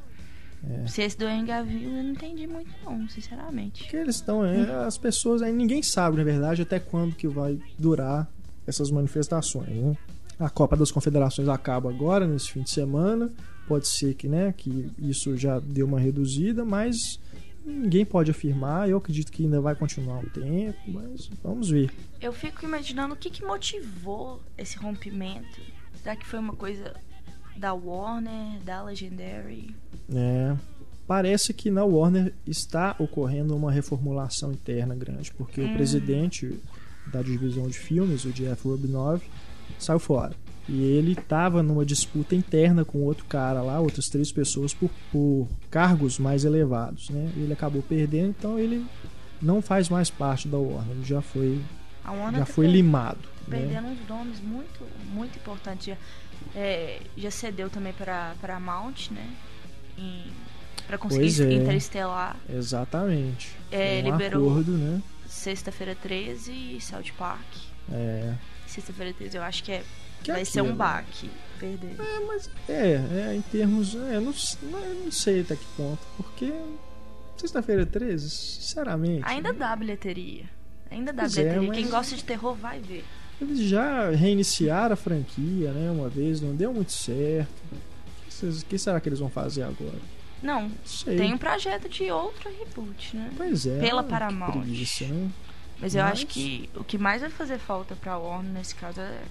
[0.85, 0.91] se.
[0.91, 3.83] Se esse do Cavill, eu não entendi muito, não, sinceramente.
[3.83, 7.57] porque eles estão, é, as pessoas aí ninguém sabe, na verdade, até quando que vai
[7.77, 8.29] durar
[8.67, 9.95] essas manifestações, né?
[10.37, 13.29] A Copa das Confederações acaba agora, nesse fim de semana.
[13.67, 17.19] Pode ser que, né, que isso já deu uma reduzida, mas
[17.65, 18.89] ninguém pode afirmar.
[18.89, 21.89] Eu acredito que ainda vai continuar um tempo, mas vamos ver.
[22.19, 25.61] Eu fico imaginando o que, que motivou esse rompimento.
[26.09, 26.95] Será que foi uma coisa
[27.55, 29.75] da Warner, da Legendary?
[30.11, 30.55] É,
[31.05, 35.69] parece que na Warner está ocorrendo uma reformulação interna grande, porque Hum.
[35.69, 36.59] o presidente
[37.13, 39.21] da divisão de filmes, o Jeff Rubinov,
[39.77, 40.35] saiu fora.
[40.67, 45.47] E ele estava numa disputa interna com outro cara lá, outras três pessoas, por, por
[45.69, 47.11] cargos mais elevados.
[47.11, 47.31] Né?
[47.37, 48.83] Ele acabou perdendo, então ele
[49.39, 51.61] não faz mais parte da Warner, ele já foi,
[52.31, 53.19] já tá foi per- limado.
[53.47, 53.57] Né?
[53.59, 55.87] Perdendo uns nomes muito, muito importantes.
[55.87, 55.97] Já,
[56.55, 59.27] é, já cedeu também para Paramount, né?
[59.97, 60.25] Em,
[60.87, 61.53] pra conseguir é.
[61.53, 62.35] Interestelar.
[62.49, 63.55] Exatamente.
[63.71, 65.01] É, um liberou- acordo, né?
[65.27, 67.45] Sexta-feira 13 e South Park.
[67.91, 68.33] É,
[68.67, 69.83] Sexta-feira 13 eu acho que é,
[70.23, 70.77] Que vai ser um aquilo.
[70.77, 71.95] baque perder.
[71.99, 73.93] É, mas é, é em termos.
[73.95, 76.51] É, eu não, não, eu não sei até que ponto, porque
[77.37, 79.23] sexta-feira 13, sinceramente.
[79.25, 80.45] Ainda dá bilheteria.
[80.91, 81.67] Ainda dá é, bilheteria.
[81.67, 83.03] mas- Quem gosta de terror vai ver.
[83.41, 85.89] Eles já reiniciaram a franquia, né?
[85.91, 87.49] Uma vez, não deu muito certo.
[88.43, 89.99] O que, será que eles vão fazer agora?
[90.41, 91.17] Não, sei.
[91.17, 93.29] tem um projeto de outro reboot, né?
[93.35, 93.79] Pois é.
[93.79, 94.51] pela Paramount.
[94.61, 95.29] preguiça, né?
[95.81, 98.99] Mas eu Mas- acho que o que mais vai fazer falta pra Warner nesse caso
[99.01, 99.21] é.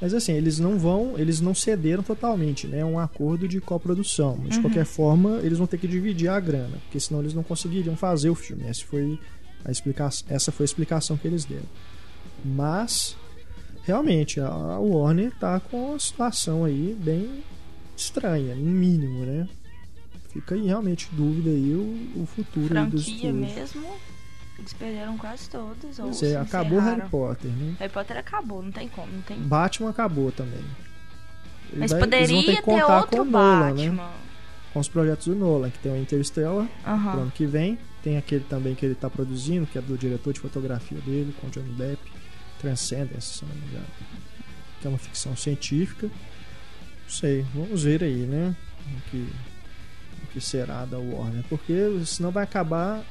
[0.00, 2.78] Mas assim, eles não vão, eles não cederam totalmente, né?
[2.80, 4.36] É um acordo de coprodução.
[4.38, 4.62] Mas de Uhum.
[4.62, 8.28] qualquer forma, eles vão ter que dividir a grana, porque senão eles não conseguiriam fazer
[8.30, 8.64] o filme.
[8.66, 9.18] Essa foi
[9.66, 11.66] a essa foi a explicação que eles deram.
[12.44, 13.16] Mas
[13.84, 17.42] realmente a Warner tá com uma situação aí bem
[17.96, 19.48] estranha, no mínimo, né?
[20.30, 23.74] Fica aí realmente dúvida aí o, o futuro aí dos franquia estúdios.
[23.74, 23.96] mesmo.
[24.58, 25.98] Eles perderam quase todas.
[25.98, 26.98] Ou é, acabou encerraram.
[26.98, 27.76] Harry Potter, né?
[27.78, 29.12] Harry Potter acabou, não tem como.
[29.12, 29.38] Não tem...
[29.38, 30.64] Batman acabou também.
[31.74, 33.88] Mas poderia ter ter, outro com o Nolan, né?
[33.88, 34.10] Batman.
[34.72, 37.12] com os projetos do Nolan, que tem o Interstellar pro Aham.
[37.22, 37.78] ano que vem.
[38.06, 41.48] Tem aquele também que ele tá produzindo, que é do diretor de fotografia dele, com
[41.48, 42.00] Johnny Depp.
[42.60, 43.86] Transcendence, se não me engano.
[44.80, 46.06] Que é uma ficção científica.
[46.06, 48.54] Não sei, vamos ver aí, né?
[48.96, 49.28] O que,
[50.22, 51.42] o que será da Warner.
[51.48, 51.74] Porque
[52.06, 53.02] senão vai acabar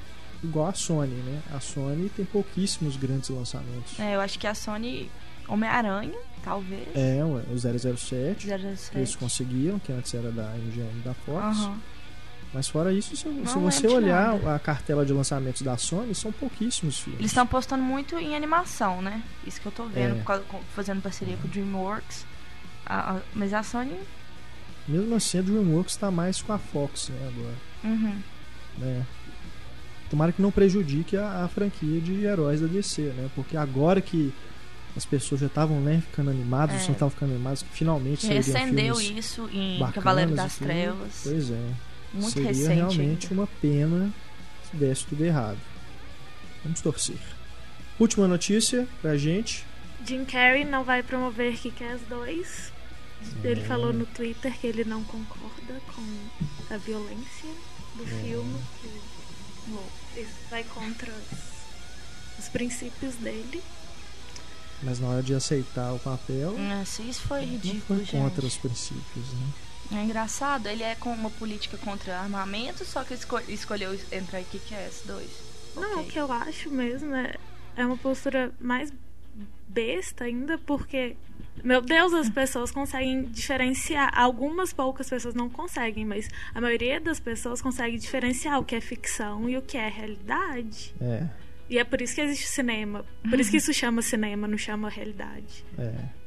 [0.41, 1.41] igual a Sony, né?
[1.53, 3.99] A Sony tem pouquíssimos grandes lançamentos.
[3.99, 5.12] É, eu acho que a Sony.
[5.45, 6.88] Homem-Aranha, talvez.
[6.95, 8.47] É, o 007.
[8.47, 9.17] que Eles 007.
[9.17, 11.58] conseguiram, que antes era da MGM da Fox.
[11.58, 11.81] Aham.
[12.55, 14.55] Mas fora isso, se, se Não você de olhar nada.
[14.55, 17.19] a cartela de lançamentos da Sony, são pouquíssimos filmes.
[17.19, 19.21] Eles estão apostando muito em animação, né?
[19.45, 20.23] Isso que eu tô vendo, É.
[20.23, 22.25] causa- fazendo parceria com o DreamWorks.
[22.85, 23.99] A- a- mas a Sony.
[24.87, 27.55] Mesmo assim, a DreamWorks está mais com a Fox né, agora.
[27.83, 28.21] Uhum.
[28.77, 29.05] Né?
[30.09, 33.29] Tomara que não prejudique a, a franquia de heróis da DC, né?
[33.35, 34.33] Porque agora que
[34.95, 36.77] as pessoas já estavam né, ficando animadas, É.
[36.79, 40.67] os fãs estavam ficando animados, que finalmente sairiam Recendeu isso em Cavaleiro das tudo.
[40.67, 41.21] Trevas.
[41.23, 41.69] Pois é.
[42.15, 42.73] Muito Seria recente.
[42.75, 43.41] realmente ainda.
[43.41, 44.13] uma pena
[44.69, 45.58] se desse tudo errado.
[46.63, 47.17] Vamos torcer.
[47.99, 49.65] Última notícia pra gente.
[50.06, 52.71] Jim Carrey não vai promover Kick-Ass 2.
[53.43, 53.63] Ele É.
[53.65, 57.49] falou no Twitter que ele não concorda com a violência
[57.95, 58.21] do É.
[58.23, 58.60] filme.
[58.82, 58.89] Que
[59.67, 63.62] bom, isso vai contra os, os princípios dele.
[64.84, 68.12] Mas na hora de aceitar o papel, Nossa, isso foi não ridículo, foi gente.
[68.12, 69.47] contra os princípios, né?
[69.91, 74.43] É engraçado, ele é com uma política contra armamento, só que esco- escolheu entrar em
[74.45, 75.29] Kick-Ass 2.
[75.75, 76.11] Não, o Ok.
[76.11, 77.35] que eu acho mesmo é,
[77.75, 78.91] é uma postura mais
[79.67, 81.15] besta ainda, porque,
[81.63, 84.09] meu Deus, as pessoas conseguem diferenciar.
[84.17, 88.81] Algumas poucas pessoas não conseguem, mas a maioria das pessoas consegue diferenciar o que é
[88.81, 90.95] ficção e o que é realidade.
[91.01, 91.27] É,
[91.69, 93.03] E é por isso que existe cinema.
[93.29, 95.63] Por isso que isso chama cinema, não chama realidade.
[95.77, 96.24] é.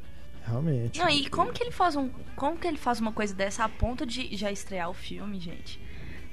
[0.49, 0.99] Realmente.
[0.99, 2.09] Não, e como que ele faz um.
[2.37, 5.81] Como que ele faz uma coisa dessa a ponto de já estrear o filme, gente?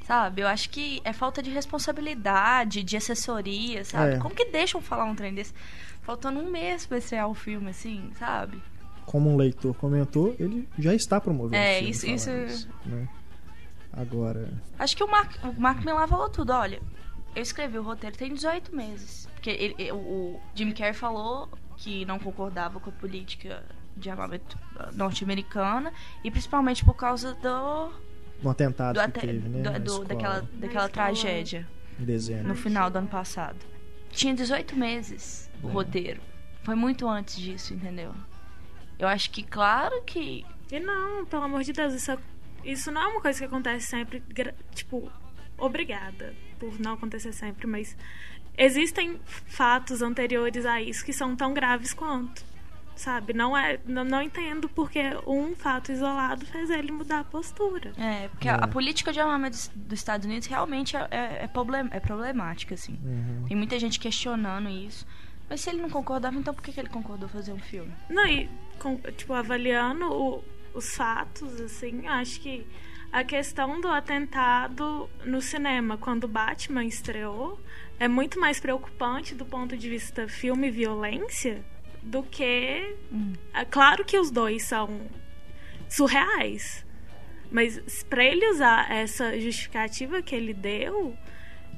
[0.05, 0.41] Sabe?
[0.41, 4.13] Eu acho que é falta de responsabilidade, de assessoria, sabe?
[4.15, 4.17] É.
[4.17, 5.53] Como que deixam falar um trem desse?
[6.01, 8.61] Faltando um mês pra estrear o filme, assim, sabe?
[9.05, 13.07] Como um leitor comentou, ele já está promovendo É, filme, isso- falando isso- né?
[13.93, 16.81] Agora, Acho que o Mark, o Mark Millar falou tudo, olha.
[17.35, 19.27] Eu escrevi o roteiro tem 18 meses.
[19.33, 23.63] Porque ele- o Jim Carrey falou que não concordava com a política
[23.95, 24.57] de armamento
[24.93, 25.91] norte-americana
[26.23, 27.91] e principalmente por causa do,
[28.43, 29.79] no atentado do, que teve, né?
[29.79, 31.67] do- do- daquela, daquela tragédia
[31.99, 32.47] Em dezembro.
[32.49, 33.57] no final do ano passado.
[34.11, 35.71] Tinha 18 meses o É.
[35.71, 36.21] roteiro.
[36.63, 38.13] Foi muito antes disso, entendeu?
[38.97, 40.45] Eu acho que, claro que.
[40.71, 42.17] E não, pelo amor de Deus, isso, é-
[42.63, 44.23] isso não é uma coisa que acontece sempre,
[44.73, 45.11] tipo,
[45.57, 47.95] obrigada por não acontecer sempre, mas
[48.57, 52.43] existem fatos anteriores a isso que são tão graves quanto.
[52.95, 53.33] Sabe?
[53.33, 57.91] Não é, não, não entendo porque um fato isolado fez ele mudar a postura.
[57.97, 61.47] É, porque a, a política de armamento dos, dos Estados Unidos realmente é, é, é,
[61.47, 62.97] problem, é problemática, assim.
[63.47, 65.05] Tem muita gente questionando isso.
[65.49, 67.91] Mas se ele não concordava, então por que, que ele concordou fazer um filme?
[68.09, 72.65] Não, e, com- tipo, avaliando o- os fatos, assim, acho que
[73.11, 77.59] a questão do atentado no cinema, quando o Batman estreou,
[77.99, 81.63] é muito mais preocupante do ponto de vista filme e violência
[82.05, 82.95] do que.
[83.53, 85.01] É claro que os dois são
[85.89, 86.85] surreais.
[87.51, 91.15] Mas pra ele usar essa justificativa que ele deu,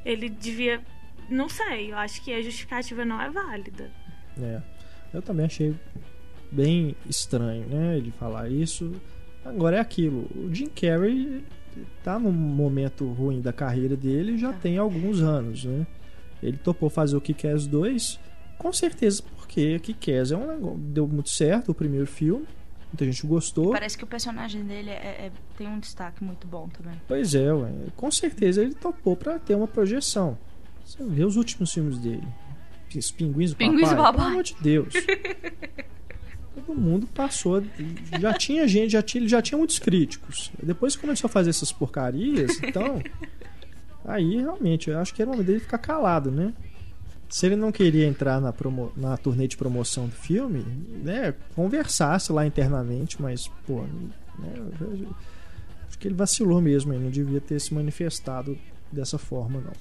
[0.06, 0.82] ele devia.
[1.30, 3.92] Não sei, eu acho que a justificativa não é válida.
[4.42, 4.62] É.
[5.14, 5.74] Eu também achei
[6.52, 7.98] bem estranho, né?
[7.98, 8.94] Ele falar isso.
[9.44, 10.30] Agora é aquilo.
[10.36, 11.44] O Jim Carrey
[12.04, 15.86] tá num momento ruim da carreira dele já tem alguns anos, né?
[16.42, 18.20] Ele topou fazer o Kick-Ass 2,
[18.58, 19.24] com certeza
[19.58, 22.46] porque o Kick-Ass é um negócio, deu muito certo o primeiro filme.
[22.92, 23.72] Muita gente gostou.
[23.72, 26.94] Parece que o personagem dele é- é- tem um destaque muito bom também.
[27.08, 27.70] Pois é, ué.
[27.96, 30.38] com certeza ele topou pra ter uma projeção.
[30.86, 32.24] Você vê os últimos filmes dele.
[32.96, 34.14] Os Pinguins do Pinguins Papai.
[34.14, 34.94] pelo amor de Deus.
[36.56, 37.62] Todo mundo passou.
[38.20, 40.52] Já tinha gente, já tinha, já tinha muitos críticos.
[40.62, 43.02] Depois que começou a fazer essas porcarias, então.
[44.06, 46.54] Aí realmente, eu acho que era o momento dele ficar calado, né?
[47.30, 50.66] Se ele não queria entrar na, promo, na turnê de promoção do filme,
[51.04, 51.34] né?
[51.56, 53.82] Conversasse lá internamente, mas, pô,
[54.40, 54.54] né,
[55.88, 58.58] acho que ele vacilou mesmo, ele não devia ter se manifestado
[58.92, 59.74] dessa forma, não.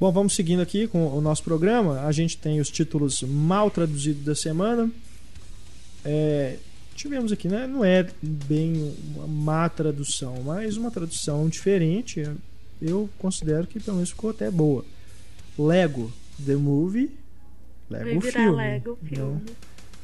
[0.00, 2.02] Bom, vamos seguindo aqui com o nosso programa.
[2.02, 4.88] A gente tem os títulos mal traduzidos da semana.
[6.04, 6.56] É,
[6.94, 7.66] tivemos aqui, né?
[7.66, 12.30] Não é bem uma má tradução, mas uma tradução diferente.
[12.80, 14.84] Eu considero que pelo menos ficou até boa.
[15.58, 16.12] Lego
[16.44, 17.10] The Movie.
[17.90, 18.56] Vai Lego virar Filme.
[18.56, 19.40] Lego filme.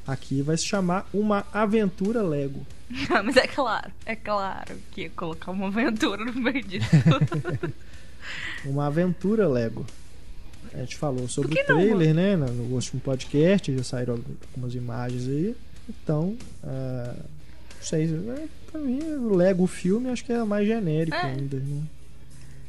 [0.06, 2.66] Aqui vai se chamar Uma Aventura Lego.
[3.10, 6.86] Ah, Mas é claro, é claro que ia colocar uma aventura no meio disso.
[8.64, 9.84] Uma aventura Lego.
[10.72, 12.36] A gente falou sobre o não, trailer, né?
[12.36, 15.54] No último podcast, já saíram algumas imagens aí.
[15.88, 18.04] Então, ah, não sei.
[18.04, 21.20] é, Pra mim, o Lego filme acho que é mais genérico É.
[21.26, 21.58] ainda.
[21.58, 21.82] Né?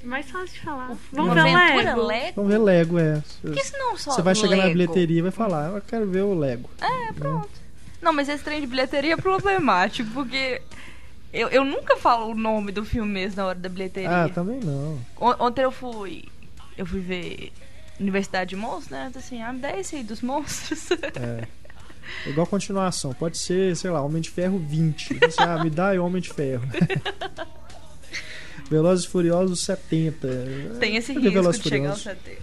[0.05, 0.87] Mais fácil de falar.
[0.87, 2.01] uma Vamos ver o Lego.
[2.05, 2.33] Lego?
[2.35, 3.23] Vamos ver Lego, é.
[3.41, 4.73] Por que se não só Você vai chegar na Lego?
[4.73, 6.69] bilheteria e vai falar, eu quero ver o Lego.
[6.79, 7.49] É, pronto.
[8.01, 10.61] Não, mas esse trem de bilheteria é problemático, porque
[11.33, 14.25] eu, eu nunca falo o nome do filme mesmo na hora da bilheteria.
[14.25, 14.99] Ah, também não.
[15.19, 16.25] On- Ontem eu fui.
[16.77, 17.51] Eu fui ver
[17.99, 19.03] Universidade de Monstros, né?
[19.07, 20.91] Eu disse assim, ah, me dá esse aí dos monstros.
[20.91, 21.47] É.
[22.29, 23.13] Igual continuação.
[23.13, 25.15] Pode ser, sei lá, Homem de Ferro 20.
[25.21, 26.63] Você, ah, me dá aí Homem de Ferro.
[28.69, 30.27] Velozes e Furiosos 70.
[30.79, 32.21] Tem esse risco Velozes de e chegar ao Furiosos?
[32.25, 32.41] 70.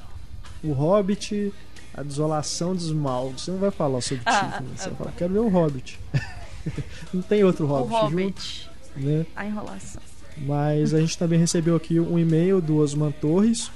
[0.64, 1.52] O Hobbit,
[1.94, 3.40] a desolação de Smaug.
[3.40, 4.66] Você não vai falar sobre Ah, né?
[4.76, 5.98] Você ah, vai falar, quero ver o Hobbit.
[7.12, 8.68] não tem outro O Hobbit, Hobbit.
[8.96, 9.26] junto, né?
[9.34, 10.00] A enrolação.
[10.38, 13.70] Mas a gente também recebeu aqui um e-mail do Osman Torres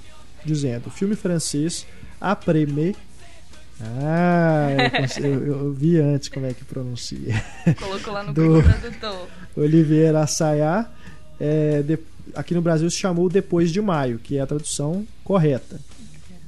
[0.44, 1.84] dizendo: filme francês
[2.20, 2.94] Après-Mé.
[3.78, 4.68] Ah,
[5.18, 7.44] eu, eu- eu vi antes como é que pronuncia.
[7.78, 9.26] Colocou lá no Do- Google Tradutor.
[9.56, 10.88] Oliveira Assayá.
[11.38, 11.98] é, de-
[12.34, 15.80] aqui no Brasil se chamou Depois de Maio, que é a tradução correta.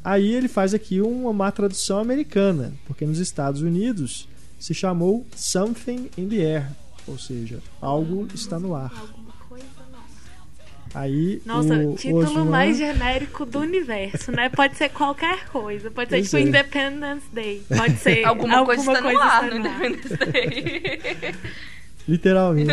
[0.05, 6.09] Aí ele faz aqui uma má tradução americana, porque nos Estados Unidos se chamou Something
[6.17, 6.67] in the Air,
[7.07, 8.93] ou seja, algo está no ar.
[8.99, 9.99] Alguma coisa, não.
[10.95, 14.49] Aí Nossa, o título Osman- mais genérico do universo, né?
[14.49, 15.91] Pode ser qualquer coisa.
[15.91, 16.41] Pode ser Pois tipo é.
[16.43, 17.63] Independence Day.
[17.77, 19.85] Pode ser Alguma, coisa está no ar está no no ar.
[19.85, 21.35] Independence Day.
[22.09, 22.73] Literalmente.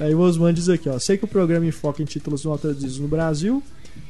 [0.00, 0.98] Aí o Osman diz aqui, ó.
[0.98, 3.62] Sei que o programa enfoca em títulos não traduzidos no Brasil,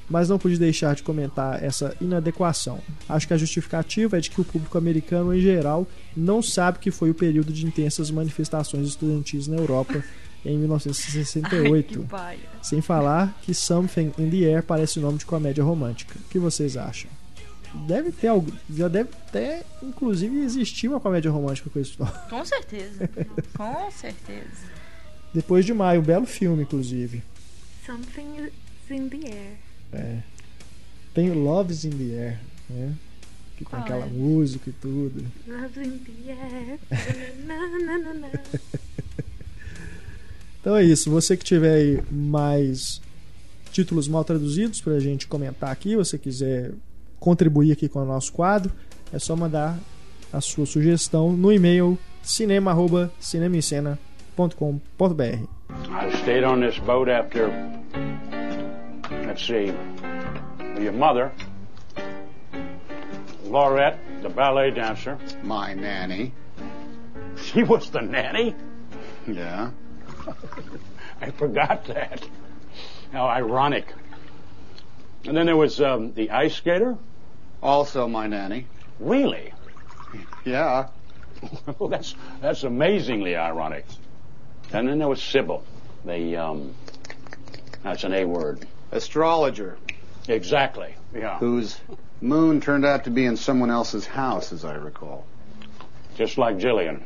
[0.08, 2.80] mas não pude deixar de comentar essa inadequação.
[3.08, 6.90] Acho que a justificativa é de que o público americano, em geral, não sabe que
[6.90, 10.02] foi o período de intensas manifestações estudantis na Europa
[10.44, 12.06] em Ai, que 1968.
[12.10, 12.38] paia.
[12.62, 16.14] Sem falar que Something in the Air parece nome de comédia romântica.
[16.18, 17.10] O que vocês acham?
[17.86, 18.52] Deve ter algo.
[18.70, 22.12] Já deve até, inclusive, existir uma comédia romântica com esse nome.
[22.30, 23.10] Com certeza.
[23.56, 24.83] Com certeza.
[25.34, 27.22] Depois de maio, um belo filme, inclusive.
[27.84, 29.56] Something is in the air.
[29.92, 30.18] É.
[31.12, 32.94] Tem o Loves in the Air, né?
[33.56, 34.10] Que tem Qual aquela Ah, é?
[34.10, 35.24] música e tudo.
[35.46, 36.78] Love in the air.
[37.46, 38.28] Na, na, na.
[40.60, 41.10] Então é isso.
[41.10, 43.00] Você que tiver aí mais
[43.72, 46.72] títulos mal traduzidos pra gente comentar aqui, você quiser
[47.20, 48.72] contribuir aqui com o nosso quadro,
[49.12, 49.78] é só mandar
[50.32, 51.98] a sua sugestão no e-mail
[55.90, 57.48] I stayed on this boat after,
[59.10, 59.72] let's see,
[60.80, 61.32] your mother
[63.54, 65.16] Laurette, the ballet dancer.
[65.44, 66.32] My nanny.
[67.36, 68.54] She was the nanny?
[69.28, 69.70] Yeah.
[71.20, 72.26] I forgot that.
[73.12, 73.86] How ironic.
[75.24, 76.96] And then there was um, the ice skater.
[77.62, 78.66] Also my nanny.
[78.98, 79.52] Really?
[80.44, 80.88] Yeah.
[81.78, 83.84] well, that's that's amazingly ironic.
[84.74, 85.64] And then there was Sybil.
[86.04, 86.74] The um,
[87.84, 88.66] that's an A word.
[88.90, 89.78] Astrologer.
[90.28, 90.94] Exactly.
[91.14, 91.38] Yeah.
[91.38, 91.80] Whose
[92.20, 95.26] moon turned out to be in someone else's house, as I recall.
[96.16, 97.02] Just like Jillian,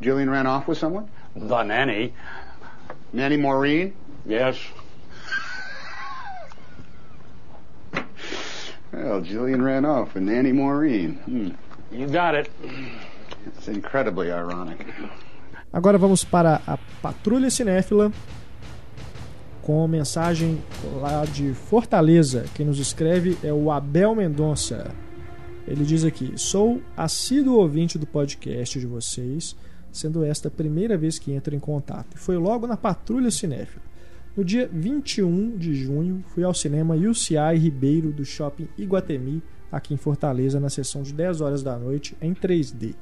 [0.00, 1.10] Jillian ran off with someone?
[1.34, 2.14] the nanny.
[3.12, 3.94] Nanny Maureen?
[4.26, 4.58] Yes.
[8.92, 11.14] Well, Jillian ran off with Nanny Maureen.
[11.14, 11.94] Hmm.
[11.94, 12.50] You got it.
[13.46, 14.86] It's incredibly ironic.
[15.72, 18.12] Agora vamos para a Patrulha Cinéfila
[19.62, 20.60] com mensagem
[21.00, 22.44] lá de Fortaleza.
[22.54, 24.90] Quem nos escreve é o Abel Mendonça.
[25.66, 29.56] Ele diz aqui: Sou assíduo ouvinte do podcast de vocês,
[29.90, 32.18] sendo esta a primeira vez que entro em contato.
[32.18, 33.82] Foi logo na Patrulha Cinéfila.
[34.36, 39.98] No dia 21 de junho, fui ao cinema UCI Ribeiro do Shopping Iguatemi, aqui em
[39.98, 42.94] Fortaleza, na sessão de 10 horas da noite, em 3D.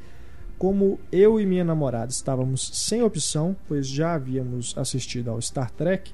[0.61, 6.13] Como eu e minha namorada estávamos sem opção, pois já havíamos assistido ao Star Trek,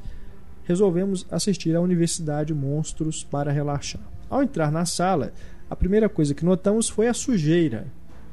[0.62, 4.00] resolvemos assistir à Universidade Monstros para relaxar.
[4.30, 5.32] Ao entrar na sala,
[5.68, 7.88] a primeira coisa que notamos foi a sujeira.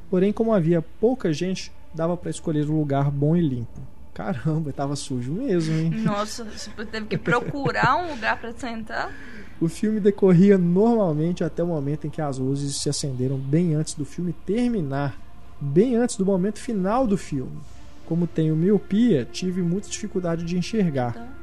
[0.08, 3.80] Porém, como havia pouca gente, dava para escolher um lugar bom e limpo.
[4.14, 5.90] Caramba, estava sujo mesmo, hein?
[5.90, 9.12] Nossa, você teve que procurar um lugar pra sentar.
[9.60, 13.94] O filme decorria normalmente até o momento em que as luzes se acenderam bem antes
[13.94, 15.23] do filme terminar,
[15.64, 17.58] bem antes do momento final do filme.
[18.06, 21.34] Como tenho miopia, tive muita dificuldade de enxergar.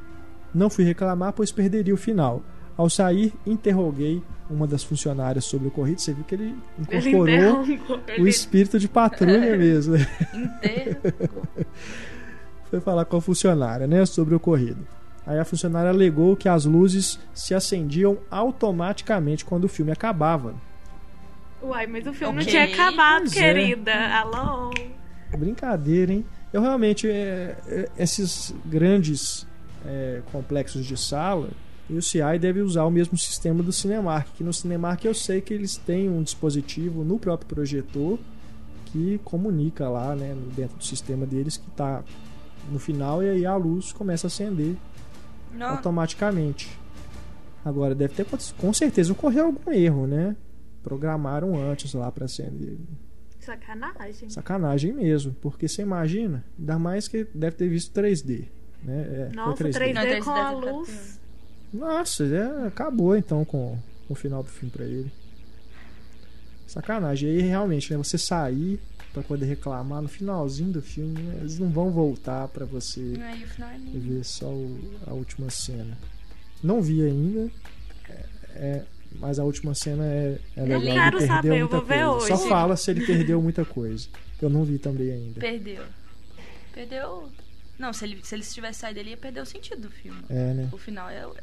[0.54, 2.42] Não fui reclamar, pois perderia o final.
[2.76, 6.00] Ao sair, interroguei uma das funcionárias sobre o ocorrido.
[6.00, 6.54] Você viu que ele
[6.88, 7.96] Ele incorporou interrogou.
[7.96, 8.30] o Ele...
[8.30, 9.96] espírito de patrulha mesmo.
[9.96, 10.96] Inteiro.
[12.70, 14.86] foi falar com a funcionária, né, sobre o ocorrido.
[15.26, 20.54] Aí a funcionária alegou que as luzes se acendiam automaticamente quando o filme acabava.
[21.62, 22.44] Uai, mas o filme Ok.
[22.44, 23.40] não tinha acabado, Pois é.
[23.40, 23.92] querida.
[24.18, 24.70] Alô?
[25.36, 26.24] Brincadeira, hein?
[26.52, 29.46] Eu realmente, é, é, esses grandes
[29.86, 31.48] é, complexos de sala,
[31.88, 35.54] o UCI deve usar o mesmo sistema do Cinemark, que no Cinemark eu sei que
[35.54, 38.18] eles têm um dispositivo no próprio projetor
[38.86, 42.02] que comunica lá, né, dentro do sistema deles que está
[42.70, 44.76] no final e aí a luz começa a acender
[45.54, 46.68] Não, automaticamente.
[47.64, 48.26] Agora deve ter
[48.58, 50.36] com certeza ocorreu algum erro, né?
[50.82, 52.76] Programaram antes lá para acender.
[53.40, 54.28] Sacanagem.
[54.30, 58.46] Sacanagem mesmo, porque você imagina, ainda mais que deve ter visto 3D,
[58.84, 59.28] né?
[59.30, 59.72] É, Nossa, 3D.
[59.78, 61.20] 3D, Não, 3D com a luz.
[61.72, 65.10] Nossa, é, acabou então com, com o final do filme pra ele.
[66.66, 67.28] Sacanagem.
[67.30, 68.80] E aí realmente, né, você sair
[69.12, 73.44] pra poder reclamar no finalzinho do filme, né, eles não vão voltar pra você Aí
[73.44, 75.98] o final é ver só o- a última cena.
[76.62, 77.50] Não vi ainda,
[78.08, 78.24] é,
[78.54, 78.84] é,
[79.18, 80.80] mas a última cena é, é legal.
[80.82, 82.26] ele quero perdeu saber, eu muita vou ver coisa.
[82.28, 82.48] Só hoje.
[82.48, 84.08] fala se ele perdeu muita coisa.
[84.40, 85.40] Eu não vi também ainda.
[85.40, 85.84] Perdeu.
[86.72, 87.28] Perdeu.
[87.78, 90.22] Não, se ele, se ele tivesse saído, ele ia perder o sentido do filme.
[90.28, 90.68] É, né?
[90.72, 91.34] O final é o,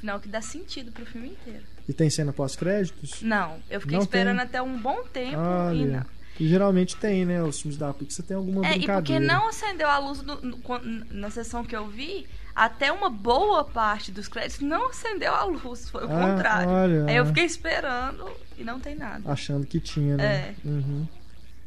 [0.00, 1.64] final que dá sentido pro filme inteiro.
[1.88, 3.22] E tem cena pós-créditos?
[3.22, 4.44] Não, eu fiquei Não esperando tem.
[4.46, 5.86] até um bom tempo e Olha.
[6.00, 6.18] não.
[6.40, 7.42] E geralmente tem, né?
[7.42, 9.24] Os filmes da Pixar tem alguma É, e porque brincadeira.
[9.24, 12.26] não acendeu a luz no- no- na sessão que eu vi,
[12.64, 16.68] até uma boa parte dos créditos não acendeu a luz, foi o Ah, contrário.
[16.70, 17.04] olha.
[17.06, 18.28] Aí eu fiquei esperando
[18.58, 19.30] e não tem nada.
[19.30, 20.24] Achando que tinha, né?
[20.64, 20.68] É.
[20.68, 21.06] Uhum.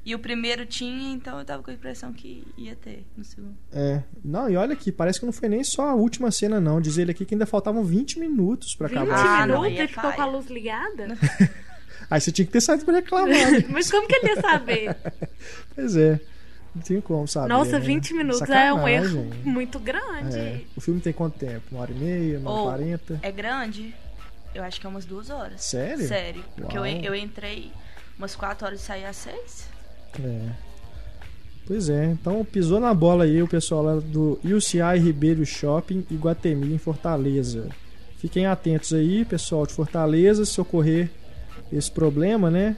[0.04, 3.56] E o primeiro tinha, então eu tava com a impressão que ia ter no segundo.
[3.72, 4.02] É.
[4.26, 6.82] Não, e olha aqui, parece que não foi nem só a última cena, não.
[6.82, 9.44] Diz ele aqui que ainda faltavam 20 minutos pra 20 acabar.
[9.44, 11.08] Ah, não, minutos e ficou com a luz ligada?
[12.10, 13.30] Aí você tinha que ter saído pra reclamar.
[13.52, 13.64] né?
[13.70, 14.98] Mas como que ele ia saber?
[15.76, 16.20] pois é.
[16.74, 17.50] Não tem como saber.
[17.50, 17.86] Nossa, né?
[17.86, 19.44] 20 minutos é um erro Sacanagem.
[19.44, 20.38] muito grande.
[20.38, 20.62] É.
[20.76, 21.64] O filme tem quanto tempo?
[21.72, 23.20] Uma hora e meia, uma hora e quarenta?
[23.22, 23.94] É grande?
[24.56, 25.62] Eu acho que é umas duas horas.
[25.64, 26.08] Sério?
[26.08, 26.44] Sério.
[26.56, 26.92] Porque eu, Uau.
[26.92, 27.72] eu entrei
[28.18, 29.68] umas quatro horas e saí às seis.
[30.20, 30.72] É.
[31.68, 36.74] Pois é, então pisou na bola aí o pessoal lá do UCI Ribeiro Shopping Iguatemi
[36.74, 37.70] em Fortaleza.
[38.18, 41.10] Fiquem atentos aí, pessoal de Fortaleza, se ocorrer
[41.72, 42.76] esse problema, né?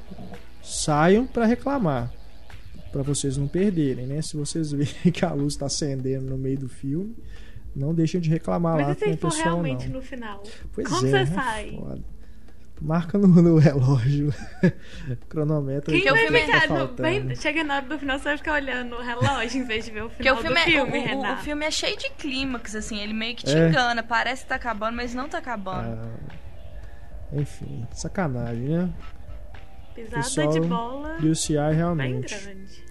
[0.61, 2.11] Saiam para reclamar,
[2.93, 4.21] para vocês não perderem, né?
[4.21, 7.13] Se vocês verem que a luz está acendendo no meio do filme,
[7.75, 9.95] não deixem de reclamar Mas lá se com o pessoal realmente não.
[9.95, 10.41] no final?
[10.71, 11.71] Pois Como é, você é sai?
[11.77, 12.13] foda.
[12.81, 14.33] Marca no, no relógio,
[15.29, 15.91] cronômetro.
[15.91, 16.73] Quem Porque o tempo é- tá vai ficar.
[16.73, 17.01] no- faltando.
[17.01, 19.91] bem- chega na hora do final, você vai ficar olhando o relógio em vez de
[19.91, 21.43] ver o Porque final o filme, do é, filme, o- o, o, Renato.
[21.43, 23.69] filme é cheio de clímax, assim, ele meio que te É.
[23.69, 25.97] engana, parece que tá acabando, mas não tá acabando.
[25.97, 26.35] Ah,
[27.31, 28.89] enfim, sacanagem, né?
[29.93, 32.35] Pisada Pessoal de bola UCI bem realmente.
[32.35, 32.83] grande.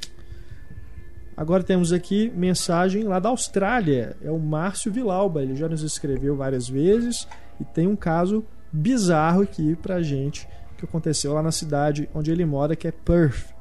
[1.37, 4.17] Agora temos aqui mensagem lá da Austrália.
[4.23, 5.43] É o Márcio Vilauba.
[5.43, 7.27] Ele já nos escreveu várias vezes
[7.61, 10.47] e tem um caso bizarro aqui pra gente
[10.77, 13.53] que aconteceu lá na cidade onde ele mora, que é Perth.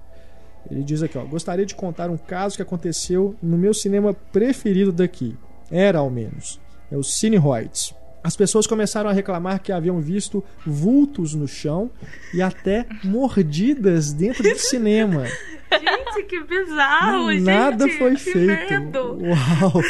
[0.69, 4.91] Ele diz aqui, ó, gostaria de contar um caso que aconteceu no meu cinema preferido
[4.91, 5.37] daqui.
[5.69, 6.59] Era ao menos.
[6.91, 7.93] É o Cine Hoyts.
[8.23, 11.89] As pessoas começaram a reclamar que haviam visto vultos no chão
[12.33, 15.25] e até mordidas dentro do cinema.
[15.25, 18.47] Gente, que bizarro, Nada gente, foi que feito.
[18.47, 19.17] medo.
[19.23, 19.81] Uau!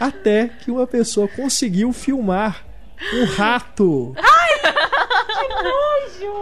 [0.00, 2.64] Até que uma pessoa conseguiu filmar
[3.14, 4.14] um rato.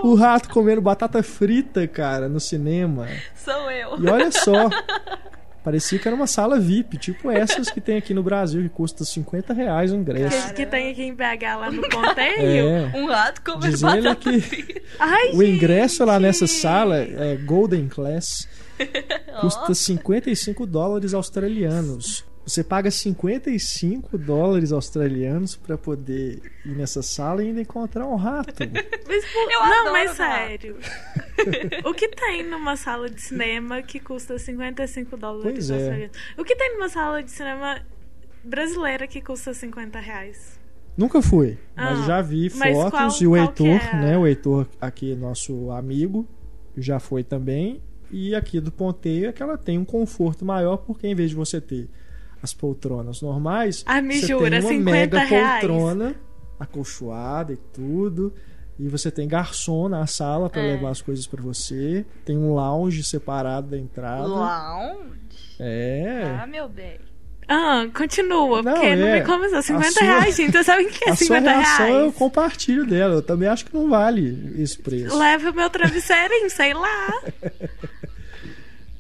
[0.03, 3.09] O rato comendo batata frita, cara, no cinema.
[3.35, 3.99] Sou eu.
[4.01, 4.68] E olha só,
[5.63, 9.05] parecia que era uma sala VIP, tipo essas que tem aqui no Brasil, que custa
[9.05, 10.49] 50 reais o ingresso.
[10.49, 12.69] Que, que tem aqui em BH lá no ponteio.
[12.69, 12.93] É.
[12.95, 14.83] Um rato comendo Diz batata que.
[14.99, 16.23] Ai, o ingresso lá gente.
[16.23, 18.49] nessa sala é Golden Class.
[19.41, 22.25] Custa 55 dólares australianos.
[22.45, 28.53] Você paga 55 dólares australianos pra poder ir nessa sala e ainda encontrar um rato.
[29.07, 30.38] Mas, pô, Eu não, adoro mas rato.
[30.38, 30.76] sério.
[31.84, 35.74] o que tem numa sala de cinema que custa 55 dólares Pois é.
[35.74, 36.16] australianos?
[36.38, 37.80] O que tem numa sala de cinema
[38.43, 40.59] brasileira que custa 50 reais?
[40.97, 43.97] Nunca fui, mas Ah, já vi mas fotos qual- e o Heitor, é?
[43.97, 44.18] né?
[44.18, 46.26] O Heitor aqui, nosso amigo,
[46.76, 47.80] já foi também.
[48.11, 51.36] E aqui do ponteio é que ela tem um conforto maior, porque em vez de
[51.36, 51.88] você ter
[52.43, 55.61] as poltronas normais, Ah, me você jura, tem uma 50 mega reais.
[55.66, 56.14] poltrona
[56.59, 58.32] acolchoada e tudo.
[58.78, 60.72] E você tem garçom na sala para É.
[60.74, 62.05] levar as coisas para você.
[62.24, 64.26] Tem um lounge separado da entrada.
[64.26, 65.57] Lounge?
[65.61, 66.38] É.
[66.43, 66.99] Ah, meu bem.
[67.47, 69.20] Ah, continua, Não, porque não é.
[69.20, 69.61] me começou.
[69.62, 70.53] 50 sua- reais, gente.
[70.53, 73.14] Você sabe o que é A sua 50 reação eu compartilho dela.
[73.14, 75.16] Eu também acho que não vale esse preço.
[75.18, 77.22] Leva meu travesseirinho, sei lá.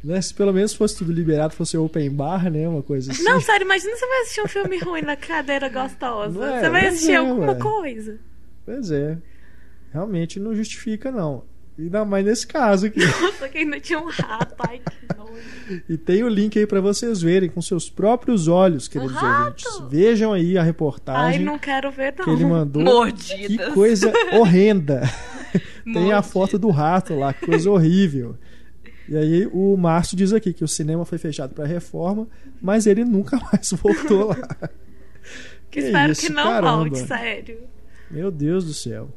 [0.02, 0.20] Né?
[0.20, 2.68] Se pelo menos fosse tudo liberado, fosse open bar, né?
[2.68, 3.22] Uma coisa assim.
[3.22, 6.44] Não, sério, imagina você vai assistir um filme ruim na cadeira gostosa.
[6.44, 7.58] É, você vai assistir é, alguma ué.
[7.58, 8.18] coisa.
[8.64, 9.18] Pois é.
[9.92, 11.44] Realmente não justifica, não.
[11.78, 13.00] Ainda mais nesse caso aqui.
[13.20, 14.54] Nossa, que ainda tinha um rato.
[14.68, 15.82] Ai, que nojo.
[15.88, 19.64] E tem o link aí pra vocês verem com seus próprios olhos, queridos ouvintes.
[19.88, 22.24] Vejam aí a Ai, reportagem não quero ver, não.
[22.24, 22.82] que ele mandou.
[22.82, 23.66] Mordidas.
[23.66, 25.02] Que coisa horrenda.
[25.84, 28.36] tem a foto do rato lá, que coisa horrível.
[29.12, 32.26] E aí o Márcio diz aqui que o cinema foi fechado para reforma,
[32.62, 34.36] mas ele nunca mais voltou lá.
[35.70, 36.76] Que Que espero isso, que não caramba.
[36.78, 37.58] volte, sério.
[38.10, 39.10] Meu Deus do céu.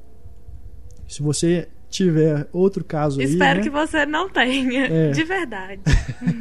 [1.08, 4.86] Se você tiver outro caso aí, espero né, que você não tenha.
[4.86, 5.12] É.
[5.12, 5.82] De verdade.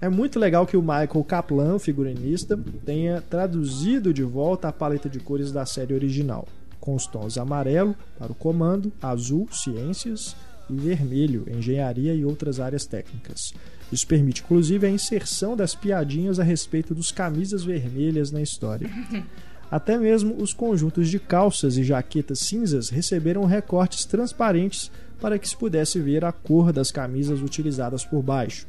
[0.00, 5.20] É muito legal que o Michael Kaplan, figurinista, tenha traduzido de volta a paleta de
[5.20, 6.46] cores da série original,
[6.84, 10.36] com os tons amarelo para o comando, azul, ciências
[10.68, 13.54] e vermelho, engenharia e outras áreas técnicas.
[13.90, 18.90] Isso permite, inclusive, a inserção das piadinhas a respeito dos camisas vermelhas na história.
[19.70, 25.56] Até mesmo os conjuntos de calças e jaquetas cinzas receberam recortes transparentes para que se
[25.56, 28.66] pudesse ver a cor das camisas utilizadas por baixo.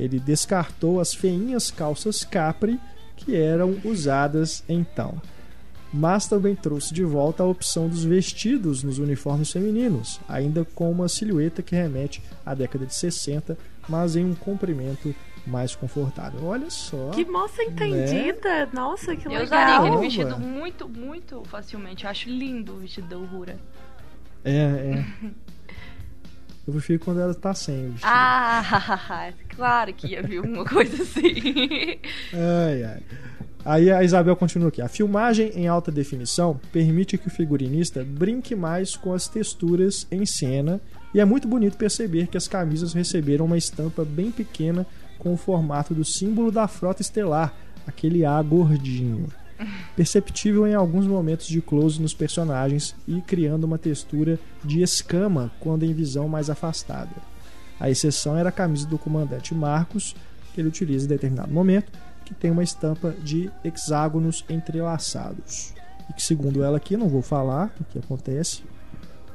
[0.00, 2.80] Ele descartou as feinhas calças capri
[3.14, 5.20] que eram usadas então.
[5.92, 11.06] Mas também trouxe de volta a opção dos vestidos nos uniformes femininos, ainda com uma
[11.08, 15.14] silhueta que remete à década de 60, mas em um comprimento
[15.46, 16.44] mais confortável.
[16.44, 17.10] Olha só.
[17.10, 18.68] Que moça entendida!
[18.72, 19.86] Nossa, que Eu usaria legal!
[19.86, 22.04] aquele vestido muito, muito facilmente.
[22.04, 23.58] Eu acho lindo o vestido da Uhura.
[24.44, 25.04] É, é.
[26.66, 28.06] Eu prefiro quando ela tá sem o vestido.
[28.08, 31.98] Ah, claro que ia vir uma coisa assim.
[32.32, 33.02] Ai, ai.
[33.64, 34.82] Aí a Isabel continua aqui.
[34.82, 40.26] A filmagem em alta definição permite que o figurinista brinque mais com as texturas em
[40.26, 40.80] cena
[41.14, 44.86] e é muito bonito perceber que as camisas receberam uma estampa bem pequena
[45.18, 47.54] com o formato do símbolo da frota estelar,
[47.86, 49.28] aquele A gordinho.
[49.96, 55.84] Perceptível em alguns momentos de close nos personagens e criando uma textura de escama quando
[55.84, 57.10] em visão mais afastada.
[57.78, 60.14] A exceção era a camisa do comandante Marcos,
[60.54, 61.90] que ele utiliza em determinado momento,
[62.24, 65.74] que tem uma estampa de hexágonos entrelaçados.
[66.08, 68.62] E que, segundo ela aqui, não vou falar o que acontece,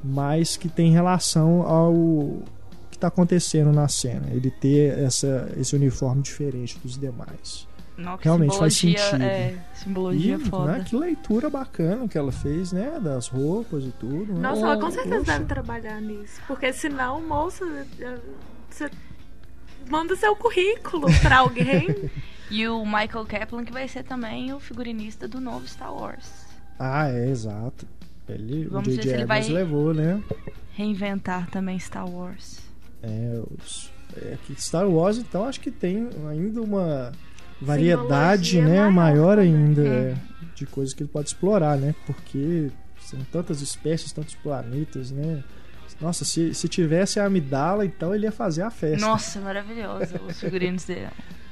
[0.04, 2.42] mas que tem relação ao
[2.90, 4.28] que está acontecendo na cena.
[4.32, 7.67] Ele ter essa, esse uniforme diferente dos demais.
[8.20, 9.22] Que Realmente faz sentido.
[9.24, 10.74] É, simbologia E, foda.
[10.74, 13.00] né, que leitura bacana que ela fez, né?
[13.02, 14.34] Das roupas e tudo.
[14.34, 14.40] né?
[14.40, 15.32] Nossa, ela com certeza Poxa.
[15.34, 16.40] deve trabalhar nisso.
[16.48, 17.66] Porque senão, moça,
[18.00, 18.18] eh,
[18.70, 18.90] você
[19.90, 21.88] manda seu currículo pra alguém.
[22.50, 26.32] E o Michael Kaplan, que vai ser também o figurinista do novo Star Wars.
[26.80, 27.86] Ah, é, exato.
[28.30, 29.10] Ele, Vamos o ver J.J.
[29.10, 30.24] se ele Abrams vai- levou, né?
[30.72, 32.60] Reinventar também Star Wars.
[33.04, 37.12] É, os, é que Star Wars, então, acho que tem ainda uma
[37.62, 38.82] variedade, né?
[38.82, 39.54] maior Maior também.
[39.54, 39.86] ainda Hum.
[39.86, 40.16] é,
[40.56, 41.94] de coisas que ele pode explorar, né?
[42.06, 45.44] Porque são tantas espécies, tantos planetas, né?
[46.00, 49.06] Nossa, se, se tivesse a amidala, então ele ia fazer a festa.
[49.06, 51.08] Nossa, maravilhoso os figurinos dele.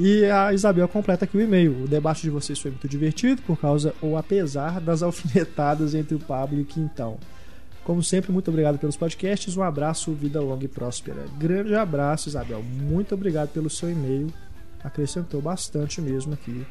[0.00, 1.82] E a Isabel completa aqui o e-mail.
[1.82, 6.20] O debate de vocês foi muito divertido por causa ou apesar das alfinetadas entre o
[6.20, 7.18] Pablo e o Quintão.
[7.82, 9.56] Como sempre, muito obrigado pelos podcasts.
[9.56, 11.24] Um abraço, vida longa e próspera.
[11.36, 12.62] Grande abraço, Isabel.
[12.62, 14.32] Muito obrigado pelo seu e-mail.
[14.82, 16.66] Acrescentou bastante mesmo aqui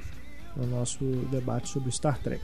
[0.55, 2.43] no nosso debate sobre Star Trek.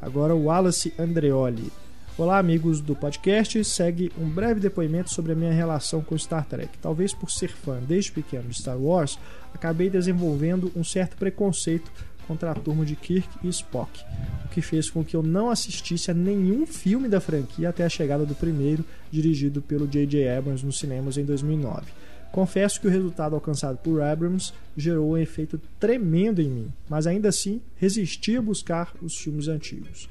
[0.00, 1.72] Agora o Wallace Andreoli.
[2.18, 3.62] Olá, amigos do podcast.
[3.64, 6.78] Segue um breve depoimento sobre a minha relação com Star Trek.
[6.80, 9.18] Talvez por ser fã desde pequeno de Star Wars,
[9.52, 11.90] acabei desenvolvendo um certo preconceito
[12.26, 14.02] contra a turma de Kirk e Spock,
[14.44, 17.88] o que fez com que eu não assistisse a nenhum filme da franquia até a
[17.88, 20.28] chegada do primeiro, dirigido pelo J.J.
[20.28, 21.84] Abrams nos cinemas em 2009.
[22.32, 27.28] Confesso que o resultado alcançado por Abrams gerou um efeito tremendo em mim, mas ainda
[27.28, 30.08] assim resisti a buscar os filmes antigos.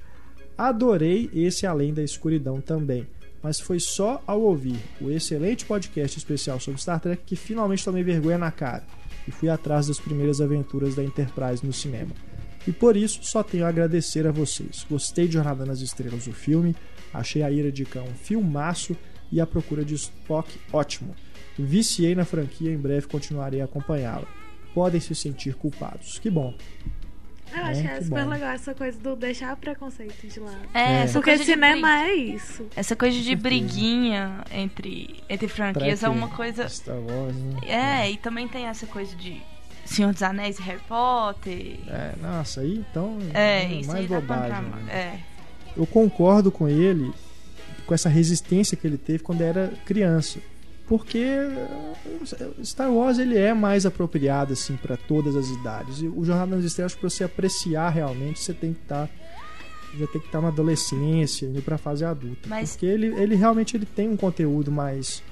[0.58, 3.08] Adorei esse Além da Escuridão também,
[3.44, 8.04] mas foi só ao ouvir o excelente podcast especial sobre Star Trek que finalmente tomei
[8.04, 8.84] vergonha na cara
[9.28, 12.12] e fui atrás das primeiras aventuras da Enterprise no cinema.
[12.68, 14.86] E por isso só tenho a agradecer a vocês.
[14.90, 16.76] Gostei de Jornada nas Estrelas, o filme,
[17.14, 18.96] achei a Ira de Cão um filmaço
[19.32, 21.16] e a Procura de Spock ótimo.
[21.58, 24.26] Viciei na franquia e em breve continuarei a acompanhá-la.
[24.74, 26.20] Podem se sentir culpados.
[26.20, 26.54] Que bom.
[27.56, 28.30] Eu acho que é que super bom.
[28.32, 30.58] legal essa coisa do deixar o preconceito de lado.
[30.74, 30.92] É, É.
[31.04, 32.66] essa Porque coisa de cinema brig- é isso.
[32.76, 36.68] Essa coisa de briguinha entre, entre franquias é uma coisa.
[36.68, 37.60] Star Wars, né?
[38.04, 39.42] É, e também tem essa coisa de
[39.86, 41.78] Senhor dos Anéis e Harry Potter.
[41.88, 44.50] É, nossa, aí então É, é isso mais bobagem.
[44.50, 44.62] pra.
[44.62, 44.94] né?
[44.94, 45.20] É.
[45.78, 47.14] Eu concordo com ele
[47.86, 50.40] com essa resistência que ele teve quando era criança.
[50.88, 56.02] Porque eh, Star Wars ele é mais apropriado assim para todas as idades.
[56.02, 59.10] E o Jornada nas Estrelas para você apreciar realmente, você tem que estar
[59.98, 62.50] já tem que estar na adolescência, indo para fase adulta.
[62.50, 65.24] Mas- Porque ele, ele realmente ele tem um conteúdo mais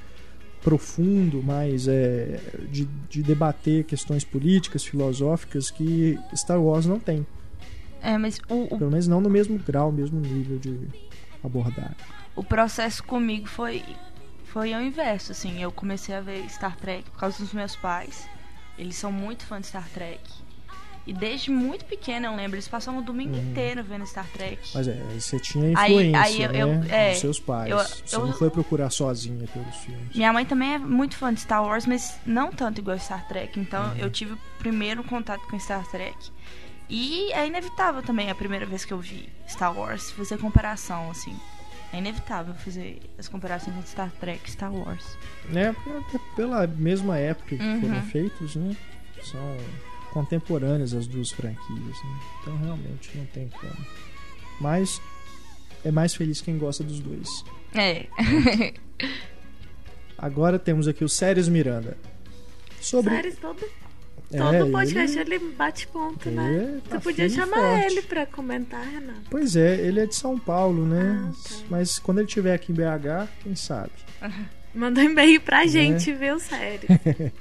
[0.62, 2.40] profundo, mais é,
[2.72, 7.28] de, de debater questões políticas, filosóficas que Star Wars não tem.
[8.02, 10.80] É, mas o, o, Pelo menos não no mesmo grau, mesmo nível de
[11.44, 11.96] abordagem.
[12.34, 13.84] o processo comigo foi
[14.54, 15.62] foi ao inverso, assim.
[15.62, 18.28] Eu comecei a ver Star Trek por causa dos meus pais.
[18.78, 20.22] Eles são muito fãs de Star Trek.
[21.06, 24.56] E desde muito pequena, eu lembro, eles passavam o domingo inteiro vendo Star Trek.
[24.68, 24.72] Uhum.
[24.76, 26.88] Mas é, aí você tinha Aí- influência, aí eu- eu- né?
[26.90, 27.70] é, dos seus pais.
[27.72, 30.16] eu- você eu- não foi procurar sozinha pelos filmes.
[30.16, 33.60] Minha mãe também é muito fã de Star Wars, mas não tanto igual Star Trek.
[33.60, 33.98] Então Uhum.
[33.98, 36.16] eu tive o primeiro contato com Star Trek.
[36.90, 41.36] E é inevitável também a primeira vez que eu vi Star Wars fazer comparação, assim.
[41.94, 45.06] É inevitável fazer as comparações entre Star Trek e Star Wars.
[45.50, 45.76] Né?
[46.08, 47.82] Até pela mesma época que Uhum.
[47.82, 48.76] foram feitos, né?
[49.24, 49.58] São
[50.12, 52.20] contemporâneas as duas franquias, né?
[52.42, 53.86] Então realmente não tem como.
[54.60, 55.00] Mas
[55.86, 57.44] é mais feliz quem gosta dos dois.
[57.76, 58.08] É.
[60.18, 61.98] Agora temos aqui o Séries Miranda.
[62.82, 63.14] Sobre.
[63.16, 63.64] Séries, todo,
[64.34, 66.54] É, todo podcast ele- ele bate ponto, né?
[66.74, 67.86] ele tá Tu podia chamar forte.
[67.86, 69.22] ele pra comentar, Renato.
[69.30, 71.22] Pois é, ele é de São Paulo, né?
[71.30, 71.56] Ah, tá.
[71.70, 73.92] Mas quando ele estiver aqui em BH, quem sabe?
[74.76, 75.40] Manda um e-mail Né?
[75.46, 76.88] pra gente, viu, sério.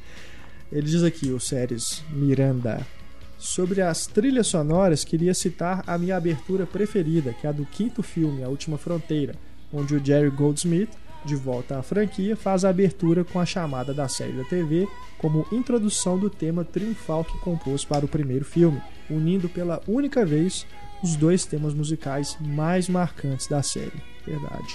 [0.71, 2.87] Ele diz aqui, o Séries Miranda.
[3.39, 8.03] Sobre as trilhas sonoras, queria citar a minha abertura preferida, que é a do quinto
[8.03, 9.35] filme, A Última Fronteira,
[9.73, 10.91] onde o Jerry Goldsmith
[11.25, 15.47] de volta à franquia, faz a abertura com a chamada da série da TV como
[15.53, 20.67] introdução do tema triunfal que compôs para o primeiro filme, unindo pela única vez
[21.03, 24.03] os dois temas musicais mais marcantes da série.
[24.27, 24.75] Verdade.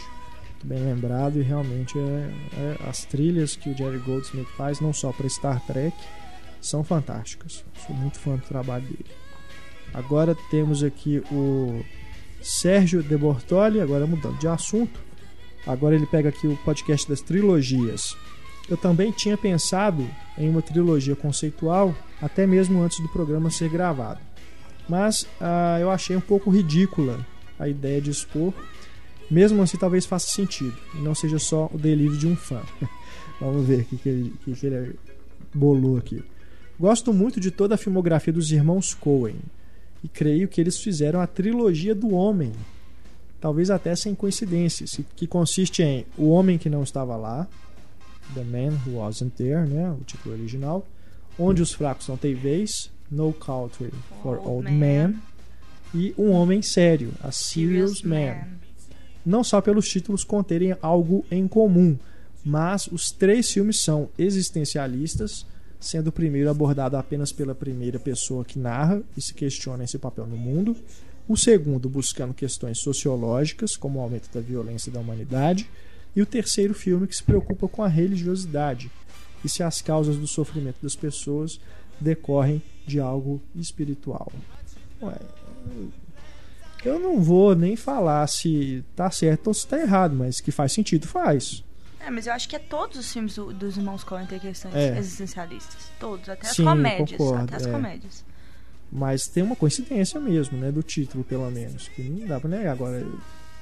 [0.52, 4.92] Muito bem lembrado e realmente é, é, as trilhas que o Jerry Goldsmith faz, não
[4.92, 5.96] só para Star Trek,
[6.60, 7.64] são fantásticas.
[7.86, 9.06] Sou muito fã do trabalho dele.
[9.94, 11.84] Agora temos aqui o
[12.42, 15.07] Sérgio De Bortoli, agora mudando de assunto.
[15.68, 18.16] Agora ele pega aqui o podcast das trilogias.
[18.70, 20.08] Eu também tinha pensado
[20.38, 24.20] em uma trilogia conceitual, até mesmo antes do programa ser gravado.
[24.88, 27.26] Mas ah, eu achei um pouco ridícula
[27.60, 28.54] a ideia de expor.
[29.30, 30.76] Mesmo assim, talvez faça sentido.
[30.96, 32.62] E não seja só o delírio de um fã.
[33.40, 34.96] Vamos ver o que, que, que, que ele
[35.54, 36.24] bolou aqui.
[36.80, 39.36] Gosto muito de toda a filmografia dos irmãos Coen.
[40.04, 42.54] E creio que eles fizeram a trilogia do Homem.
[43.40, 45.00] Talvez até sem coincidências.
[45.16, 47.48] Que consiste em O Homem que Não Estava Lá.
[48.34, 49.92] The Man Who Wasn't There, né?
[49.92, 50.86] O título original.
[51.38, 52.92] Onde os Fracos Não Têm Vez.
[53.10, 54.80] No Country for Old Old Man.
[54.80, 55.20] Men.
[55.94, 57.14] E Um Homem Sério.
[57.22, 58.58] A Serious Man
[59.28, 61.98] não só pelos títulos conterem algo em comum,
[62.46, 65.46] mas os três filmes são existencialistas,
[65.82, 70.26] sendo o primeiro abordado apenas pela primeira pessoa que narra e se questiona esse papel
[70.26, 70.78] no mundo,
[71.28, 75.70] o segundo buscando questões sociológicas, como o aumento da violência da humanidade,
[76.16, 78.90] e o terceiro filme que se preocupa com a religiosidade
[79.44, 81.60] e se as causas do sofrimento das pessoas
[82.00, 84.32] decorrem de algo espiritual.
[85.02, 85.16] Ué,
[86.86, 90.72] eu não vou nem falar se tá certo ou se tá errado, mas que faz
[90.72, 91.64] sentido, faz.
[92.00, 94.74] É, mas eu acho que é todos os filmes do- dos irmãos Coen têm questões
[94.74, 94.98] É.
[94.98, 95.90] existencialistas.
[96.00, 97.12] Todos, até as Sim, comédias.
[97.12, 97.72] concordo, até as é.
[97.72, 98.26] comédias.
[98.92, 100.72] Mas tem uma coincidência mesmo, né?
[100.72, 101.88] Do título, pelo menos.
[101.90, 102.72] Que não dá pra negar.
[102.72, 103.06] Agora,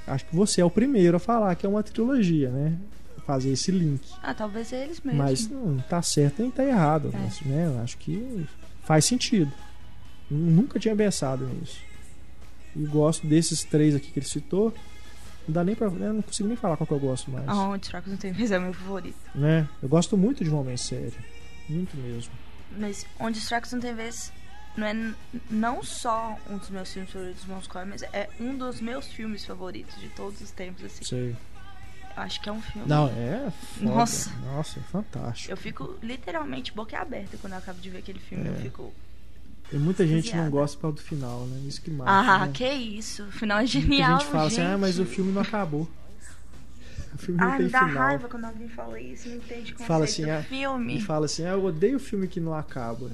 [0.08, 2.78] acho que você é o primeiro a falar que é uma trilogia, né?
[3.26, 4.02] Fazer esse link.
[4.22, 5.24] Ah, talvez é eles mesmos.
[5.24, 7.10] Mas não tá certo nem tá errado.
[7.14, 7.18] É.
[7.18, 7.80] Mas, né?
[7.84, 8.46] Acho que
[8.84, 9.52] faz sentido.
[10.30, 11.80] Nunca tinha pensado nisso.
[12.76, 14.74] E gosto desses três aqui que ele citou.
[15.48, 15.88] Não dá nem pra.
[15.88, 17.46] Eu não consigo nem falar qual que eu gosto mais.
[17.48, 19.18] Ah, Onde os Fracos Não Têm Vez é o meu favorito.
[19.34, 19.68] Né?
[19.82, 21.14] Eu gosto muito de um homem sério.
[21.70, 22.32] Muito mesmo.
[22.78, 24.32] Mas Onde os Fracos Não Têm Vez
[24.78, 25.14] não é
[25.50, 29.46] não só um dos meus filmes favoritos irmãos Coen, mas é um dos meus filmes
[29.46, 31.04] favoritos de todos os tempos, assim.
[31.04, 31.36] Sei.
[32.18, 32.88] Eu acho que é um filme.
[32.88, 33.92] Não, é foda.
[33.96, 34.30] Nossa.
[34.46, 35.52] Nossa, é fantástico.
[35.52, 38.48] Eu fico literalmente boca aberta quando eu acabo de ver aquele filme.
[38.48, 38.58] Eu É.
[38.58, 38.94] fico.
[39.74, 41.60] E muita gente não gosta por do final, né?
[41.68, 42.12] Isso que mata.
[42.12, 42.52] Ah, né?
[42.54, 43.24] que isso.
[43.24, 44.20] O final é Muita genial.
[44.20, 45.16] gente fala assim, ah, mas o gente.
[45.16, 45.90] filme não acabou.
[47.16, 48.04] O filme não Ai, tem me dá final.
[48.04, 50.98] raiva quando alguém fala isso, não entende o conceito Fala assim, do ah, filme.
[50.98, 53.10] E fala assim, ah, eu odeio filme que não acaba.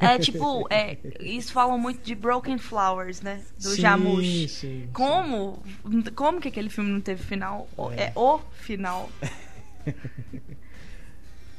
[0.00, 3.42] É tipo, é, isso falam muito de Broken Flowers, né?
[3.60, 4.48] Do sim, Jarmusch.
[4.48, 5.62] Sim, Como?
[6.14, 7.68] Como que aquele filme não teve final?
[7.96, 8.04] É.
[8.04, 9.10] É, o final.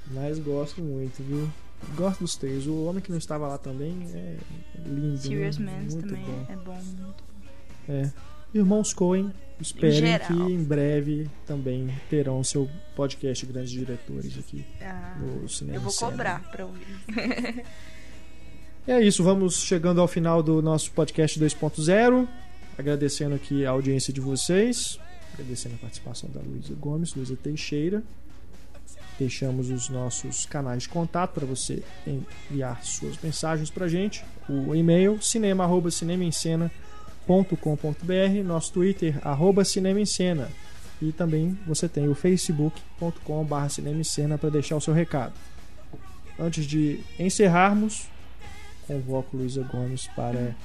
[0.10, 1.50] Mas gosto muito, viu?
[1.96, 2.66] Gosto dos três.
[2.66, 4.38] O Homem que Não Estava Lá também é
[4.86, 5.18] lindo.
[5.18, 5.86] Serious né?
[5.90, 6.46] Também bom.
[6.50, 6.82] é bom.
[6.82, 7.24] Muito
[7.88, 8.12] É.
[8.54, 10.28] Irmãos Coen, esperem geral.
[10.28, 15.92] que em breve também terão seu podcast Grandes Diretores aqui Ah, no Cinema eu vou
[15.92, 16.12] Cena.
[16.12, 16.86] cobrar pra ouvir.
[18.88, 22.28] É isso, vamos chegando ao final do nosso podcast 2.0.
[22.78, 25.00] Agradecendo aqui a audiência de vocês.
[25.34, 28.04] Agradecendo a participação da Luísa Gomes, Luísa Teixeira.
[29.18, 34.24] Deixamos os nossos canais de contato para você enviar suas mensagens para gente.
[34.48, 35.20] O e-mail
[37.26, 40.50] cinema@cinemaencena.com.br, nosso Twitter arroba cinema em cena
[41.02, 45.34] e também você tem o facebook.com/barra cinema em cena para deixar o seu recado.
[46.40, 48.08] Antes de encerrarmos,
[48.88, 50.56] convoco Luísa Gomes para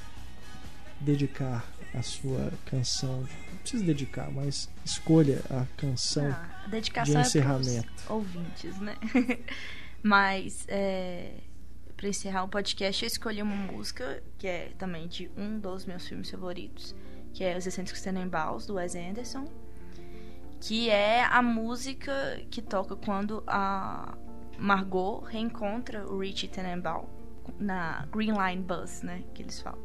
[1.01, 3.21] dedicar a sua canção.
[3.21, 6.27] Não precisa dedicar, mas escolha a canção.
[6.27, 7.93] Ah, a de é encerramento.
[7.93, 8.97] pros ouvintes, né?
[10.03, 11.33] Mas, é,
[12.01, 16.09] pra encerrar o podcast, eu escolhi uma música que é também de um dos meus
[16.09, 16.95] filmes favoritos,
[17.35, 19.45] que é Os Excêntricos Tenenbaums, do Wes Anderson,
[20.63, 24.17] que é a música que toca quando a
[24.59, 27.05] Margot reencontra o Richie Tenenbaum
[27.59, 29.79] na Green Line Bus, né, que eles falam.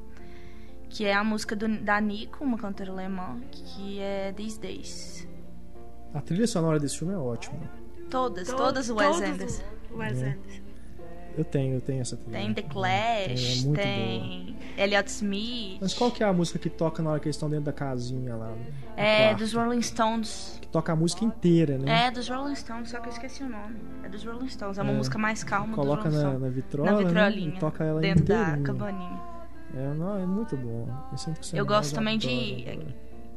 [0.89, 5.27] Que é a música do, da Nico, uma cantora alemã, que é These Days.
[6.13, 7.59] A trilha sonora desse filme é ótima.
[8.09, 9.63] Todas, To- todas o Wes todos Anderson.
[9.91, 10.29] Wes É.
[10.29, 10.64] Anderson.
[11.37, 12.39] Eu tenho, eu tenho essa trilha.
[12.39, 15.77] Tem The Tem, Clash, é muito tem Elliot Smith.
[15.81, 17.73] Mas qual que é a música que toca na hora que eles estão dentro da
[17.73, 18.53] casinha lá?
[18.95, 19.39] É quarto?
[19.39, 20.57] dos Rolling Stones.
[20.61, 22.07] Que toca a música inteira, né?
[22.07, 23.75] É dos Rolling Stones, só que eu esqueci o nome.
[24.03, 24.77] É dos Rolling Stones.
[24.77, 24.95] É uma É.
[24.95, 27.37] música mais calma Coloca na, na vitrola, Na né?
[27.37, 28.63] E toca ela dentro da inteirinha.
[28.65, 29.21] cabaninha.
[29.75, 30.87] É, não, é muito bom.
[31.51, 32.87] Eu, Eu gosto também de- adoro.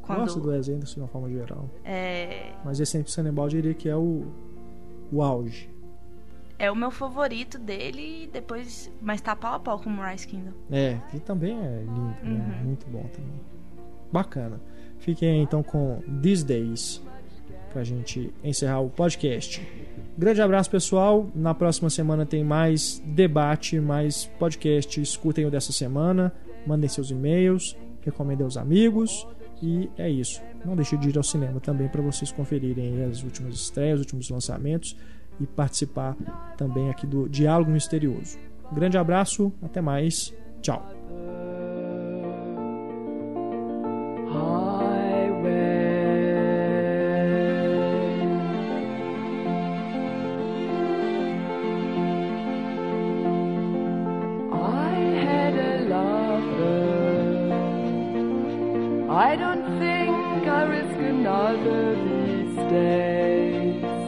[0.03, 1.69] Quando, Gosto do Wes Anderson de uma forma geral.
[1.85, 4.25] é, Mas esse Sempre Sanibal diria que é o,
[5.13, 5.69] o auge.
[6.59, 10.27] É o meu favorito dele, e depois, mas tá pau a pau com o Rise
[10.27, 10.53] Kingdom.
[10.71, 12.57] É, que também é lindo, né?
[12.59, 12.67] Uhum.
[12.67, 13.41] Muito bom também.
[14.11, 14.61] Bacana.
[14.99, 17.03] Fiquem aí, então com These Days
[17.73, 19.63] pra gente encerrar o podcast.
[20.17, 21.31] Grande abraço, pessoal.
[21.35, 25.01] Na próxima semana tem mais debate, mais podcast.
[25.01, 26.33] Escutem o dessa semana,
[26.67, 29.27] mandem seus e-mails, recomendem aos amigos.
[29.63, 30.41] E é isso.
[30.65, 34.31] Não deixe de ir ao cinema também para vocês conferirem as últimas estreias, os últimos
[34.31, 34.97] lançamentos
[35.41, 36.17] e participar
[36.57, 38.39] também aqui do Diálogo Misterioso.
[38.73, 40.35] Grande abraço, até mais.
[40.61, 40.99] Tchau.
[59.11, 64.08] I don't think I risk another these days.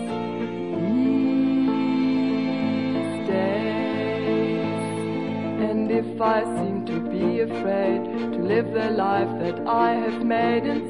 [6.00, 10.80] If I seem to be afraid to live the life that I have made in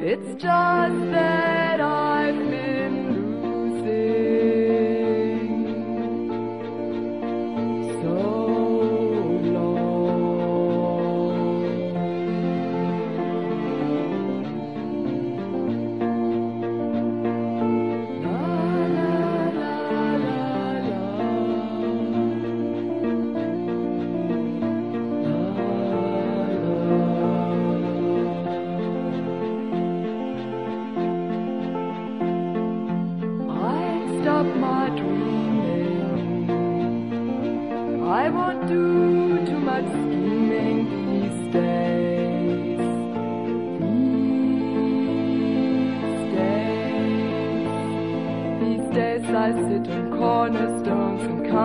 [0.00, 1.57] it's just that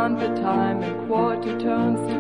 [0.04, 2.13] on time and quarter tones.